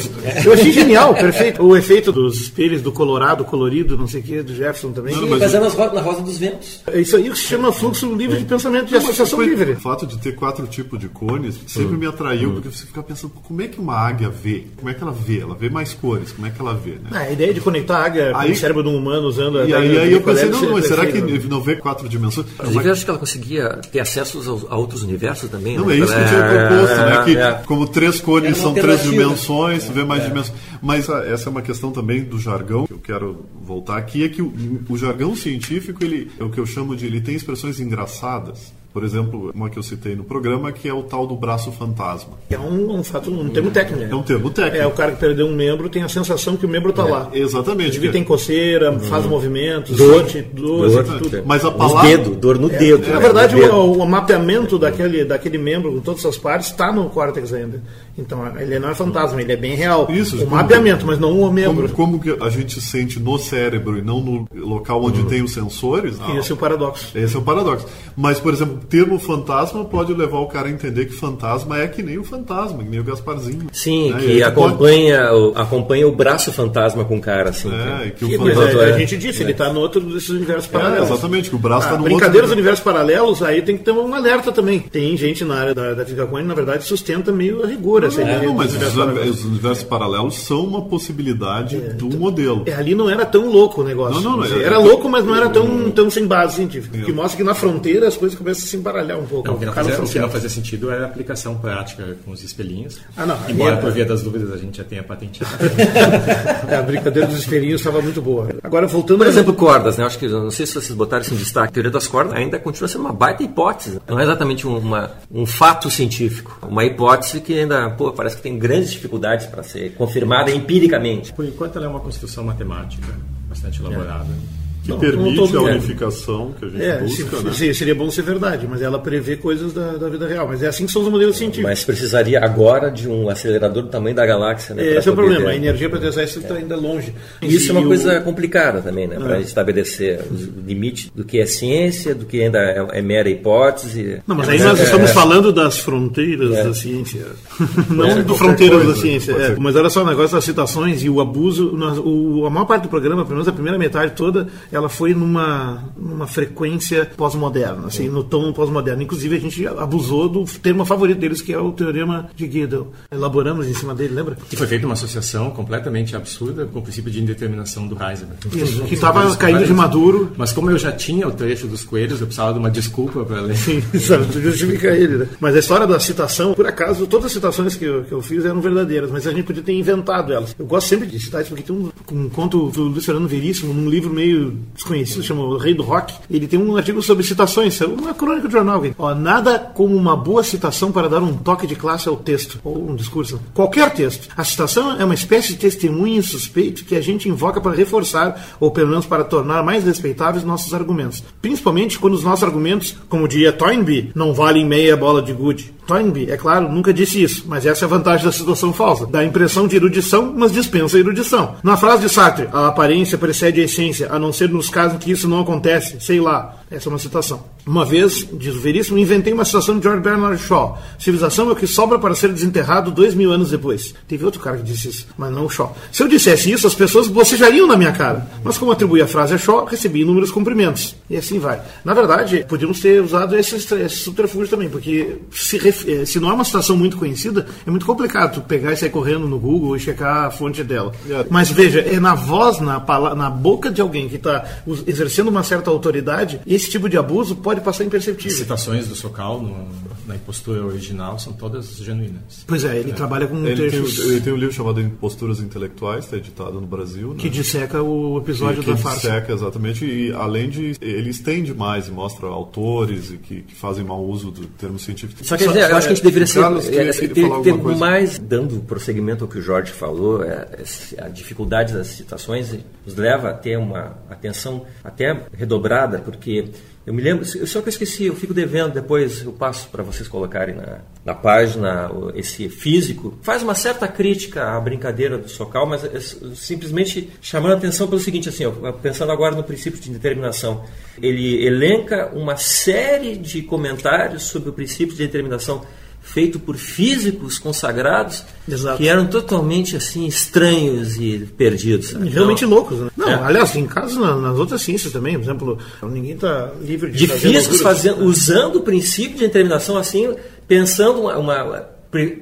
Eu 0.45 0.53
achei 0.53 0.73
genial, 0.73 1.15
perfeito. 1.15 1.63
O 1.63 1.77
efeito 1.77 2.13
dos 2.13 2.41
espelhos 2.41 2.83
do 2.83 2.93
colorado, 2.93 3.45
colorido, 3.45 3.97
não 3.97 4.07
sei 4.07 4.21
o 4.21 4.25
que, 4.25 4.43
do 4.43 4.55
Jefferson 4.55 4.93
também. 4.93 5.15
Sim, 5.15 5.29
mas 5.29 5.55
é 5.55 5.61
na 5.61 6.01
rosa 6.01 6.23
dos 6.23 6.39
ventos. 6.39 6.83
É 6.87 7.01
isso 7.01 7.17
aí 7.17 7.31
que 7.31 7.37
se 7.37 7.45
chama 7.45 7.73
fluxo 7.73 8.15
livre 8.15 8.39
de 8.39 8.45
pensamento 8.45 8.87
de 8.87 8.97
associação 8.97 9.41
livre. 9.41 9.73
O 9.73 9.81
fato 9.81 10.07
de 10.07 10.19
ter 10.19 10.33
quatro 10.33 10.67
tipos 10.67 10.99
de 10.99 11.09
cones 11.09 11.59
sempre 11.67 11.95
hum. 11.95 11.99
me 11.99 12.07
atraiu, 12.07 12.51
hum. 12.51 12.55
porque 12.55 12.69
você 12.69 12.87
fica 12.87 13.03
pensando 13.03 13.33
como 13.47 13.61
é 13.63 13.69
que 13.69 13.81
uma 13.81 13.95
águia 13.95 14.29
vê? 14.29 14.65
Como 14.77 14.89
é 14.89 14.95
que 14.95 15.03
ela 15.03 15.13
vê? 15.13 15.41
Ela 15.41 15.55
vê 15.55 15.69
mais 15.69 15.93
cores, 15.93 16.33
como 16.33 16.47
é 16.47 16.51
que 16.51 16.61
ela 16.61 16.75
vê? 16.75 16.93
Né? 16.93 17.11
Ideia 17.43 17.55
de 17.55 17.61
conectar 17.61 17.99
a 17.99 18.05
águia 18.05 18.37
aí, 18.37 18.47
com 18.49 18.53
o 18.53 18.57
cérebro 18.57 18.83
de 18.85 18.89
um 18.89 18.97
humano 18.97 19.27
usando 19.27 19.59
a 19.59 19.65
E 19.65 19.75
aí, 19.75 19.99
aí 19.99 20.13
eu 20.13 20.21
pensei, 20.21 20.49
não, 20.49 20.63
não, 20.63 20.81
será 20.81 21.05
que 21.07 21.21
não 21.21 21.61
vê 21.61 21.75
quatro 21.75 22.09
dimensões? 22.09 22.47
Inclusive, 22.55 22.87
eu 22.87 22.93
acho 22.93 23.05
que 23.05 23.11
ela 23.11 23.19
conseguia 23.19 23.81
ter 23.91 23.99
acesso 23.99 24.67
a 24.71 24.77
outros 24.77 25.03
universos 25.03 25.51
também. 25.51 25.77
Não, 25.77 25.87
né? 25.87 25.95
é 25.95 25.99
isso 25.99 26.13
que 26.13 26.21
eu 26.21 26.29
tinha 26.29 26.49
proposto, 26.49 26.93
é, 26.93 27.11
né? 27.11 27.25
Que 27.25 27.37
é. 27.37 27.53
como 27.67 27.89
três 27.89 28.21
cones 28.21 28.57
são 28.59 28.73
três 28.73 29.03
dimensões, 29.03 29.89
vê 29.89 30.05
mais 30.05 30.23
é. 30.23 30.29
dimensões. 30.29 30.57
Mas 30.81 31.11
ah, 31.11 31.25
essa 31.27 31.49
é 31.49 31.51
uma 31.51 31.63
questão 31.63 31.91
também 31.91 32.23
do 32.23 32.39
jargão, 32.39 32.87
que 32.87 32.93
eu 32.93 33.01
quero 33.01 33.45
voltar 33.61 33.97
aqui, 33.97 34.23
é 34.23 34.29
que 34.29 34.41
o, 34.41 34.53
o 34.89 34.97
jargão 34.97 35.35
científico, 35.35 36.05
ele 36.05 36.31
é 36.39 36.45
o 36.45 36.51
que 36.51 36.61
eu 36.61 36.67
chamo 36.67 36.95
de, 36.95 37.07
ele 37.07 37.21
tem 37.21 37.35
expressões 37.35 37.81
engraçadas. 37.81 38.73
Por 38.93 39.05
exemplo, 39.05 39.51
uma 39.55 39.71
que 39.71 39.79
eu 39.79 39.83
citei 39.83 40.15
no 40.15 40.23
programa, 40.23 40.71
que 40.71 40.87
é 40.87 40.93
o 40.93 41.03
tal 41.03 41.27
do 41.27 41.35
braço 41.35 41.73
fantasma. 41.73 42.33
É 42.51 42.59
um, 42.59 42.99
um 42.99 43.03
fato, 43.03 43.31
um 43.31 43.49
termo 43.49 43.71
técnico. 43.71 44.13
É 44.13 44.15
um 44.15 44.23
termo 44.23 44.51
técnico. 44.51 44.85
É 44.85 44.87
o 44.87 44.91
cara 44.91 45.13
que 45.13 45.19
perdeu 45.19 45.47
um 45.47 45.55
membro 45.55 45.89
tem 45.89 46.03
a 46.03 46.09
sensação 46.09 46.57
que 46.57 46.67
o 46.67 46.69
membro 46.69 46.91
está 46.91 47.07
é, 47.07 47.11
lá. 47.11 47.29
Exatamente. 47.33 47.97
Ele 47.97 48.11
tem 48.11 48.23
coceira, 48.23 48.91
uhum. 48.91 49.01
faz 49.01 49.25
movimentos, 49.25 49.97
dor, 49.97 50.27
dor, 50.53 50.91
dor, 50.91 51.19
tudo. 51.19 51.43
Mas 51.47 51.65
a 51.65 51.71
palavra... 51.71 52.09
dedo, 52.09 52.35
dor 52.35 52.59
no 52.59 52.71
é, 52.71 52.77
dedo. 52.77 53.11
Na 53.11 53.19
verdade, 53.19 53.57
o, 53.57 53.93
o, 53.93 54.07
mapeamento 54.07 54.79
daquele, 54.79 55.25
daquele 55.25 55.57
membro 55.57 55.93
com 55.93 56.01
todas 56.01 56.25
as 56.27 56.37
partes 56.37 56.69
está 56.69 56.93
no 56.93 57.09
córtex 57.09 57.53
ainda. 57.53 57.83
Então, 58.17 58.45
ele 58.59 58.79
não 58.79 58.91
é 58.91 58.95
fantasma, 58.95 59.41
ele 59.41 59.53
é 59.53 59.57
bem 59.57 59.75
real. 59.75 60.07
Isso, 60.11 60.37
o 60.37 60.41
como, 60.41 60.57
mapeamento, 60.57 61.07
mas 61.07 61.19
não 61.19 61.41
o 61.41 61.51
membro. 61.51 61.89
Como, 61.91 62.19
como, 62.19 62.39
que 62.39 62.45
a 62.45 62.51
gente 62.51 62.79
sente 62.81 63.19
no 63.19 63.39
cérebro 63.39 63.99
e 63.99 64.03
não 64.03 64.21
no 64.21 64.49
local 64.55 65.03
onde 65.03 65.21
uhum. 65.21 65.27
tem 65.27 65.43
os 65.43 65.53
sensores? 65.53 66.19
Não. 66.19 66.39
Esse 66.39 66.51
é 66.51 66.55
o 66.55 66.59
paradoxo. 66.59 67.17
Esse 67.17 67.35
é 67.35 67.39
o 67.39 67.43
paradoxo. 67.43 67.87
Mas, 68.15 68.39
por 68.39 68.53
exemplo, 68.53 68.81
termo 68.83 69.19
fantasma 69.19 69.85
pode 69.85 70.13
levar 70.13 70.39
o 70.39 70.47
cara 70.47 70.69
a 70.69 70.71
entender 70.71 71.07
que 71.07 71.13
fantasma 71.13 71.79
é 71.79 71.89
que 71.89 72.03
nem 72.03 72.19
o 72.19 72.25
fantasma, 72.25 72.83
que 72.83 72.89
nem 72.89 73.01
o 73.01 73.05
Gasparzinho. 73.05 73.67
Sim, 73.73 74.13
né? 74.13 74.21
que 74.21 74.43
acompanha, 74.43 75.27
pode... 75.29 75.37
o, 75.37 75.53
acompanha 75.57 76.09
o 76.09 76.13
braço 76.13 76.53
fantasma 76.53 77.05
com 77.05 77.17
o 77.17 77.21
cara. 77.21 77.51
Assim, 77.51 77.71
é, 77.73 78.11
que, 78.11 78.27
que 78.27 78.37
o 78.37 78.39
fantasma... 78.39 78.83
É, 78.83 78.95
a 78.95 78.99
gente 78.99 79.17
disse, 79.17 79.41
é. 79.41 79.43
ele 79.45 79.53
está 79.53 79.73
no 79.73 79.81
outro 79.81 80.01
desses 80.01 80.31
universos 80.31 80.69
é, 80.69 80.73
paralelos. 80.73 81.11
exatamente, 81.11 81.51
que 81.51 81.57
o 81.57 81.59
braço 81.59 81.87
está 81.87 81.95
ah, 81.95 81.99
no 81.99 82.05
Brincadeiras 82.05 82.51
outro... 82.51 82.55
universos 82.55 82.85
paralelos, 82.85 83.43
aí 83.43 83.63
tem 83.63 83.77
que 83.77 83.85
ter 83.85 83.93
um 83.93 84.15
alerta 84.15 84.53
também. 84.53 84.81
Tem 84.81 85.17
gente 85.17 85.45
na 85.45 85.57
área 85.57 85.75
da, 85.75 85.95
da 85.95 86.05
quântica, 86.05 86.43
na 86.43 86.55
verdade, 86.55 86.85
sustenta 86.85 87.33
meio 87.33 87.63
a 87.63 87.67
rigor 87.67 88.05
essa 88.05 88.23
ideia. 88.23 88.43
Não, 88.43 88.55
mas 88.55 88.75
os 88.75 89.45
universos 89.45 89.85
paralelos 89.85 90.35
são 90.35 90.65
uma 90.65 90.83
possibilidade 90.83 91.77
é, 91.77 91.79
do 91.91 92.07
então, 92.07 92.19
modelo. 92.19 92.63
É, 92.67 92.75
ali 92.75 92.95
não 92.95 93.09
era 93.09 93.25
tão 93.25 93.51
louco 93.51 93.81
o 93.81 93.85
negócio. 93.85 94.21
Não, 94.21 94.37
não, 94.37 94.45
era, 94.45 94.63
era 94.63 94.79
louco, 94.79 95.09
mas 95.09 95.25
não 95.25 95.35
era 95.35 95.49
tão, 95.49 95.91
tão 95.91 96.11
sem 96.11 96.27
base 96.27 96.57
científica. 96.57 96.99
Que 96.99 97.13
mostra 97.13 97.37
que 97.37 97.45
na 97.45 97.55
fronteira 97.55 98.09
as 98.09 98.17
coisas 98.17 98.37
começam 98.37 98.65
a 98.65 98.69
se 98.73 98.77
embaralhar 98.77 99.19
um 99.19 99.27
pouco. 99.27 99.47
Não, 99.49 99.57
o, 99.57 99.59
que 99.59 99.67
não 99.67 99.73
fazia, 99.73 100.01
o 100.03 100.09
que 100.09 100.19
não 100.19 100.31
fazia 100.31 100.49
sentido 100.49 100.91
era 100.91 101.05
a 101.05 101.07
aplicação 101.07 101.57
prática 101.57 102.17
com 102.25 102.33
os 102.33 102.43
espelhinhos. 102.43 102.99
Ah, 103.17 103.27
não. 103.27 103.39
Embora, 103.49 103.77
por 103.77 103.93
via 103.93 104.05
das 104.05 104.23
dúvidas, 104.23 104.53
a 104.53 104.57
gente 104.57 104.79
já 104.79 104.85
tenha 104.85 105.03
patenteado. 105.03 105.53
é, 106.69 106.77
a 106.77 106.83
brincadeira 106.83 107.29
dos 107.29 107.39
espelhinhos 107.39 107.81
estava 107.81 108.01
muito 108.01 108.21
boa. 108.21 108.49
Agora, 108.63 108.87
voltando... 108.87 109.19
Por 109.19 109.27
exemplo, 109.27 109.53
cordas, 109.55 109.97
né? 109.99 110.05
Acho 110.05 110.19
que, 110.19 110.27
não 110.29 110.51
sei 110.51 110.67
se 110.67 110.75
vocês 110.75 110.93
botaram 110.93 111.23
isso 111.23 111.35
em 111.35 111.37
destaque, 111.37 111.69
a 111.69 111.73
teoria 111.73 111.91
das 111.91 112.07
cordas 112.07 112.35
ainda 112.35 112.59
continua 112.59 112.89
sendo 112.89 113.03
uma 113.03 113.13
baita 113.13 113.43
hipótese. 113.43 114.01
Não 114.09 114.19
é 114.19 114.23
exatamente 114.23 114.67
uma, 114.67 115.11
um 115.31 115.45
fato 115.45 115.91
científico. 115.91 116.59
Uma 116.67 116.85
hipótese 116.85 117.41
que 117.41 117.59
ainda, 117.59 117.91
pô, 117.91 118.13
parece 118.13 118.37
que 118.37 118.43
tem 118.43 118.59
grandes 118.59 118.91
dificuldades 118.91 119.47
para 119.47 119.63
ser 119.63 119.95
confirmada 119.95 120.51
empiricamente. 120.51 121.33
Por 121.33 121.45
enquanto, 121.45 121.77
ela 121.77 121.87
é 121.87 121.89
uma 121.89 122.01
construção 122.01 122.45
matemática 122.45 123.07
bastante 123.49 123.81
elaborada. 123.81 124.27
É 124.59 124.62
que 124.83 124.91
não, 124.91 124.99
permite 124.99 125.57
a 125.57 125.61
unificação 125.61 126.53
que 126.59 126.65
a 126.65 126.69
gente 126.69 126.83
é, 126.83 126.99
busca. 126.99 127.53
Se, 127.53 127.67
né? 127.69 127.75
Seria 127.75 127.95
bom 127.95 128.11
ser 128.11 128.23
verdade, 128.23 128.67
mas 128.69 128.83
ela 128.83 128.99
prevê 128.99 129.37
coisas 129.37 129.73
da, 129.73 129.93
da, 129.93 130.09
vida 130.09 130.27
real. 130.27 130.49
Mas 130.49 130.63
é 130.63 130.67
assim 130.67 130.87
que 130.87 130.93
são 130.93 131.03
os 131.03 131.09
modelos 131.09 131.37
científicos. 131.37 131.71
Mas 131.71 131.85
precisaria 131.85 132.41
agora 132.45 132.91
de 132.91 133.09
um 133.09 133.29
acelerador 133.29 133.85
do 133.85 133.89
tamanho 133.89 134.15
da 134.17 134.27
galáxia. 134.27 134.75
Né, 134.75 134.97
Esse 134.97 135.09
é 135.09 135.13
o 135.13 135.15
problema, 135.15 135.45
ter... 135.45 135.51
a 135.51 135.57
energia 135.57 135.89
para 135.89 136.01
testar 136.01 136.25
isso 136.25 136.41
está 136.41 136.55
ainda 136.55 136.77
longe. 136.77 137.15
E 137.41 137.55
isso 137.55 137.71
é 137.71 137.79
uma 137.79 137.87
coisa 137.87 138.21
complicada 138.21 138.83
também, 138.83 139.07
né? 139.07 139.17
Para 139.17 139.39
é. 139.39 139.41
estabelecer 139.41 140.21
o 140.31 140.67
limite 140.67 141.13
do 141.15 141.25
que 141.25 141.39
é 141.39 141.47
ciência, 141.47 142.15
do 142.15 142.27
que 142.27 142.43
ainda 142.43 142.59
é, 142.59 142.99
é 142.99 143.03
mera 143.03 143.29
hipótese. 143.29 144.21
Não, 144.27 144.35
mas 144.35 144.49
aí 144.49 144.59
nós 144.59 144.81
é, 144.81 144.85
estamos 144.85 145.11
falando 145.13 145.53
das 145.53 145.79
fronteiras 145.79 146.57
é. 146.57 146.65
da 146.65 146.75
ciência. 146.75 147.27
Não 147.91 148.23
do 148.23 148.35
fronteiras 148.35 148.79
coisa, 148.79 148.95
da 148.95 149.01
ciência. 149.01 149.57
Mas 149.59 149.77
olha 149.77 149.91
só 149.91 150.03
o 150.03 150.07
negócio 150.07 150.35
das 150.37 150.45
citações 150.45 151.03
e 151.03 151.11
o 151.11 151.21
abuso. 151.21 151.73
Nós, 151.73 151.99
o, 151.99 152.45
a 152.47 152.51
maior 152.51 152.67
parte 152.67 152.85
do 152.85 152.89
programa, 152.89 153.23
pelo 153.23 153.37
menos 153.37 153.49
a 153.49 153.53
primeira 153.53 153.79
metade 153.79 154.13
toda, 154.13 154.49
ela 154.71 154.89
foi 154.89 155.15
numa, 155.15 155.85
numa 155.97 156.27
frequência 156.27 157.11
pós-moderna, 157.17 157.87
assim, 157.87 158.09
no 158.09 158.23
tom 158.23 158.53
pós-moderno. 158.53 159.03
Inclusive, 159.03 159.37
a 159.37 159.41
gente 159.41 159.67
abusou 159.67 160.29
do 160.29 160.45
termo 160.45 160.85
favorito 160.85 161.19
deles, 161.19 161.41
que 161.41 161.53
é 161.53 161.59
o 161.59 161.73
teorema 161.73 162.29
de 162.35 162.47
Gödel. 162.47 162.93
Elaboramos 163.11 163.67
em 163.67 163.75
cima 163.75 163.95
dele, 163.95 164.15
lembra? 164.15 164.37
E 164.51 164.57
foi 164.57 164.67
feita 164.67 164.87
uma 164.87 164.95
associação 164.95 165.51
completamente 165.51 166.15
absurda 166.17 166.67
com 166.67 166.79
o 166.79 166.83
princípio 166.83 167.11
de 167.11 167.23
indeterminação 167.23 167.87
do 167.87 167.97
Heisenberg. 168.03 168.39
Isso, 168.55 168.83
que 168.85 168.95
estava 168.95 169.35
caindo 169.37 169.65
de 169.65 169.73
maduro. 169.73 170.33
Mas 170.37 170.53
como 170.53 170.71
eu 170.71 170.79
já 170.79 170.93
tinha 170.93 171.27
o 171.27 171.33
trecho 171.33 171.67
dos 171.67 171.85
coelhos, 171.85 172.21
eu 172.21 172.27
precisava 172.27 172.53
de 172.53 172.59
uma 172.59 172.71
desculpa 172.71 173.25
para 173.25 173.41
ler. 173.41 173.57
Sim, 173.57 173.83
justifica 173.93 174.89
ele, 174.89 175.19
né? 175.19 175.29
Mas 175.41 175.55
a 175.55 175.59
história 175.59 175.87
da 175.87 175.99
citação, 176.01 176.55
por 176.55 176.67
acaso, 176.67 177.07
todas 177.07 177.27
as 177.27 177.33
citações 177.33 177.52
que 177.77 177.85
eu, 177.85 178.05
que 178.05 178.13
eu 178.13 178.23
fiz 178.23 178.45
eram 178.45 178.61
verdadeiras, 178.61 179.11
mas 179.11 179.27
a 179.27 179.31
gente 179.31 179.45
podia 179.45 179.63
ter 179.63 179.73
inventado 179.73 180.33
elas. 180.33 180.55
Eu 180.59 180.67
gosto 180.67 180.89
sempre 180.89 181.07
de 181.07 181.19
citar 181.19 181.43
isso, 181.43 181.51
porque 181.51 181.63
tem 181.63 181.75
um, 181.75 181.91
um 182.13 182.29
conto 182.29 182.71
do 182.71 182.85
Luciano 182.85 183.27
Veríssimo, 183.27 183.73
num 183.73 183.89
livro 183.89 184.13
meio 184.13 184.57
desconhecido, 184.75 185.23
chama 185.23 185.43
O 185.43 185.57
Rei 185.57 185.75
do 185.75 185.83
Rock. 185.83 186.15
Ele 186.31 186.47
tem 186.47 186.59
um 186.59 186.77
artigo 186.77 187.03
sobre 187.03 187.25
citações, 187.25 187.81
é 187.81 187.87
uma 187.87 188.15
crônica 188.15 188.47
de 188.49 188.53
jornal. 188.53 188.83
Ó, 188.99 189.15
nada 189.15 189.59
como 189.59 189.97
uma 189.97 190.17
boa 190.17 190.43
citação 190.43 190.91
para 190.91 191.09
dar 191.09 191.23
um 191.23 191.37
toque 191.37 191.67
de 191.67 191.75
classe 191.75 192.09
ao 192.09 192.17
texto, 192.17 192.59
ou 192.65 192.91
um 192.91 192.97
discurso. 192.97 193.41
Qualquer 193.55 193.93
texto. 193.93 194.29
A 194.37 194.45
citação 194.45 195.01
é 195.01 195.05
uma 195.05 195.15
espécie 195.15 195.49
de 195.49 195.59
testemunho 195.59 196.23
suspeito 196.23 196.85
que 196.85 196.95
a 196.95 197.01
gente 197.01 197.29
invoca 197.29 197.61
para 197.61 197.77
reforçar, 197.77 198.57
ou 198.59 198.71
pelo 198.71 198.89
menos 198.89 199.07
para 199.07 199.25
tornar 199.25 199.63
mais 199.63 199.85
respeitáveis 199.85 200.45
nossos 200.45 200.75
argumentos. 200.75 201.23
Principalmente 201.41 201.99
quando 201.99 202.15
os 202.15 202.25
nossos 202.25 202.45
argumentos, 202.45 202.97
como 203.09 203.29
diria 203.29 203.53
Toynbee, 203.53 204.11
não 204.15 204.33
valem 204.33 204.67
meia 204.67 204.97
bola 204.97 205.23
de 205.23 205.33
gude. 205.33 205.73
Toynbee, 205.87 206.31
é 206.31 206.37
claro, 206.37 206.71
nunca 206.71 206.93
disse 206.93 207.23
isso, 207.23 207.32
mas 207.41 207.65
essa 207.65 207.85
é 207.85 207.87
a 207.87 207.89
vantagem 207.89 208.27
da 208.27 208.33
situação 208.33 208.73
falsa. 208.73 209.07
Dá 209.07 209.21
a 209.21 209.25
impressão 209.25 209.67
de 209.67 209.77
erudição, 209.77 210.33
mas 210.37 210.53
dispensa 210.53 210.97
a 210.97 211.01
erudição. 211.01 211.57
Na 211.63 211.77
frase 211.77 212.03
de 212.03 212.09
Sartre, 212.09 212.49
a 212.53 212.69
aparência 212.69 213.17
precede 213.17 213.61
a 213.61 213.65
essência, 213.65 214.09
a 214.11 214.19
não 214.19 214.33
ser 214.33 214.49
nos 214.49 214.69
casos 214.69 214.97
em 214.97 214.99
que 214.99 215.11
isso 215.11 215.29
não 215.29 215.41
acontece, 215.41 216.01
sei 216.01 216.21
lá. 216.21 216.62
Essa 216.73 216.89
é 216.89 216.91
uma 216.91 216.99
citação. 216.99 217.45
Uma 217.67 217.85
vez, 217.85 218.27
diz 218.33 218.55
o 218.55 218.61
Veríssimo, 218.61 218.99
inventei 218.99 219.33
uma 219.33 219.45
citação 219.45 219.77
de 219.77 219.83
George 219.83 220.03
Bernard 220.03 220.43
Shaw. 220.43 220.79
Civilização 220.99 221.51
é 221.51 221.53
o 221.53 221.57
que 221.57 221.67
sobra 221.67 221.99
para 221.99 222.15
ser 222.15 222.33
desenterrado 222.33 222.91
dois 222.91 223.15
mil 223.15 223.31
anos 223.31 223.51
depois. 223.51 223.95
Teve 224.09 224.25
outro 224.25 224.41
cara 224.41 224.57
que 224.57 224.63
disse 224.63 224.89
isso, 224.89 225.07
mas 225.19 225.31
não 225.31 225.45
o 225.45 225.51
Shaw. 225.51 225.77
Se 225.93 226.03
eu 226.03 226.09
dissesse 226.09 226.51
isso, 226.51 226.67
as 226.67 226.75
pessoas 226.75 227.09
bocejariam 227.09 227.67
na 227.67 227.77
minha 227.77 227.93
cara. 227.93 228.27
Mas 228.43 228.57
como 228.57 228.73
atribuí 228.73 229.03
a 229.03 229.07
frase 229.07 229.35
a 229.35 229.39
Shaw, 229.39 229.67
recebi 229.67 230.01
inúmeros 230.01 230.31
cumprimentos. 230.31 230.97
E 231.11 231.17
assim 231.17 231.39
vai. 231.39 231.61
Na 231.85 231.93
verdade, 231.93 232.45
podíamos 232.49 232.81
ter 232.81 233.03
usado 233.03 233.37
esse, 233.37 233.57
esse 233.57 233.97
subterfúgio 233.97 234.49
também, 234.49 234.71
porque 234.71 235.19
se, 235.31 235.59
eh, 235.69 236.07
se 236.07 236.19
não 236.19 236.31
é 236.31 236.33
uma 236.33 236.45
citação 236.45 236.75
muito 236.75 236.97
conhecida, 236.97 237.47
é 237.67 237.71
muito 237.71 237.85
complicado 237.85 238.35
tu 238.35 238.41
pegar 238.41 238.73
e 238.73 238.77
sair 238.77 238.91
correndo 238.91 239.29
no 239.29 239.39
Google 239.39 239.77
e 239.77 239.81
checar 239.81 240.27
a 240.27 240.31
fonte 240.31 240.65
dela. 240.65 240.93
Mas 241.29 241.51
veja, 241.51 241.81
é 241.81 242.01
na 242.01 242.15
voz, 242.15 242.61
na, 242.61 242.83
na 243.15 243.29
boca 243.29 243.71
de 243.71 243.83
alguém 243.83 244.09
que 244.09 244.17
está 244.17 244.45
exercendo 244.87 245.29
uma 245.29 245.43
certa 245.43 245.71
autoridade, 245.71 246.41
esse 246.47 246.62
tipo 246.71 246.89
de 246.89 246.97
abuso 246.99 247.37
pode 247.37 247.61
passar 247.61 247.83
As 247.83 247.87
imperceptível. 247.89 248.37
citações 248.37 248.87
do 248.89 248.95
Socal 248.95 249.41
no- 249.43 249.69
na 250.07 250.17
impostura 250.17 250.65
original 250.65 251.19
são 251.19 251.33
todas 251.33 251.77
genuínas. 251.77 252.45
Pois 252.47 252.65
é, 252.65 252.77
ele 252.79 252.93
trabalha 252.93 253.27
com 253.27 253.37
Ele 253.47 253.71
tem, 253.71 253.71
textos 253.81 253.99
ele 254.11 254.21
tem 254.21 254.33
um 254.33 254.37
livro 254.37 254.53
chamado 254.55 254.81
Imposturas 254.81 255.39
Intelectuais, 255.41 256.05
está 256.05 256.17
editado 256.17 256.61
no 256.61 256.67
Brasil. 256.67 257.11
Né? 257.11 257.17
que 257.19 257.31
disseca 257.31 257.81
o 257.83 258.19
episódio 258.19 258.63
que, 258.63 258.71
da 258.71 258.77
que 258.77 258.83
farsa. 258.83 259.01
disseca, 259.09 259.33
exatamente, 259.33 259.85
e 259.85 260.13
além 260.13 260.51
de. 260.51 260.75
Ele 260.81 261.11
estende 261.11 261.55
mais 261.55 261.87
e 261.89 261.91
mostra 261.93 262.27
autores 262.27 263.11
e 263.13 263.17
que, 263.19 263.43
que 263.43 263.55
fazem 263.55 263.85
mau 263.85 264.05
uso 264.05 264.31
do 264.31 264.47
termo 264.47 264.79
científico. 264.79 265.25
Só 265.25 265.37
quer 265.37 265.49
dizer, 265.49 265.71
eu 265.71 265.77
acho 265.77 265.87
que 265.87 265.93
a 265.93 265.97
gente 265.97 266.05
deveria 266.05 266.27
ser. 266.27 266.41
Carlos, 266.41 266.67
é, 266.67 266.71
queria 266.71 266.93
ter, 266.93 267.23
falar 267.23 267.43
ter 267.43 267.51
alguma 267.51 267.63
coisa. 267.63 267.79
mais, 267.79 268.19
dando 268.19 268.61
prosseguimento 268.61 269.25
ao 269.25 269.31
que 269.31 269.39
o 269.39 269.43
Jorge 269.43 269.71
falou, 269.73 270.23
é, 270.25 270.49
esse- 270.63 271.01
a 271.01 271.09
dificuldade 271.09 271.73
das 271.73 271.87
citações 271.89 272.53
nos 272.85 272.97
leva 272.97 273.31
a 273.31 273.33
ter 273.35 273.57
uma 273.57 273.97
atenção 274.11 274.67
até 274.83 275.27
redobrada, 275.37 275.99
porque 276.01 276.45
eu 276.85 276.93
me 276.93 277.01
lembro, 277.01 277.25
só 277.25 277.61
que 277.61 277.69
eu 277.69 277.71
esqueci, 277.71 278.07
eu 278.07 278.17
fico 278.17 278.35
devendo, 278.35 278.73
depois 278.73 279.23
eu 279.23 279.33
passo 279.33 279.69
para 279.69 279.85
vocês 279.85 280.09
colocarem 280.09 280.57
na, 280.57 280.81
na 281.05 281.15
página 281.15 281.89
esse 282.15 282.49
físico. 282.49 283.17
Faz 283.23 283.41
uma 283.43 283.55
certa 283.55 283.87
crítica 283.87 284.57
à 284.57 284.61
brincadeira 284.61 285.17
do 285.17 285.29
Socal, 285.29 285.65
mas 285.65 285.85
é 285.85 286.01
simplesmente 286.35 287.09
chamando 287.21 287.53
a 287.53 287.57
atenção 287.57 287.87
pelo 287.87 288.01
seguinte, 288.01 288.29
assim, 288.29 288.47
ó, 288.47 288.73
pensando 288.73 289.13
agora 289.13 289.37
no 289.37 289.45
princípio 289.45 289.81
de 289.81 289.91
determinação. 289.91 290.65
Ele 291.01 291.47
elenca 291.47 292.11
uma 292.13 292.37
série 292.37 293.17
de 293.17 293.43
comentários 293.43 294.25
sobre 294.25 294.49
o 294.49 294.53
princípio 294.53 294.97
de 294.97 295.07
determinação 295.07 295.65
feito 296.03 296.39
por 296.39 296.57
físicos 296.57 297.39
consagrados 297.39 298.25
Exato. 298.49 298.77
que 298.79 298.89
eram 298.89 299.07
totalmente 299.07 299.77
assim 299.77 300.07
estranhos 300.07 300.97
e 300.97 301.27
perdidos. 301.39 301.91
sabe? 301.91 302.09
Realmente 302.09 302.45
Então, 302.45 302.55
loucos, 302.57 302.79
né? 302.81 302.91
Não, 302.97 303.09
É. 303.09 303.15
aliás, 303.15 303.55
em 303.57 303.67
casos 303.67 303.97
na- 303.97 304.17
nas 304.17 304.39
outras 304.39 304.61
ciências 304.63 304.93
também, 304.93 305.15
por 305.15 305.23
exemplo, 305.23 305.59
ninguém 305.85 306.13
está 306.13 306.51
livre 306.61 306.91
de 306.91 306.99
de 306.99 307.07
fazer 307.07 307.21
físicos 307.21 307.61
loucuras. 307.61 307.77
fazendo, 307.83 308.05
usando 308.05 308.57
o 308.57 308.61
princípio 308.63 309.15
de 309.17 309.21
determinação 309.27 309.77
assim, 309.79 310.13
pensando 310.47 311.01
uma, 311.03 311.17
uma- 311.19 311.73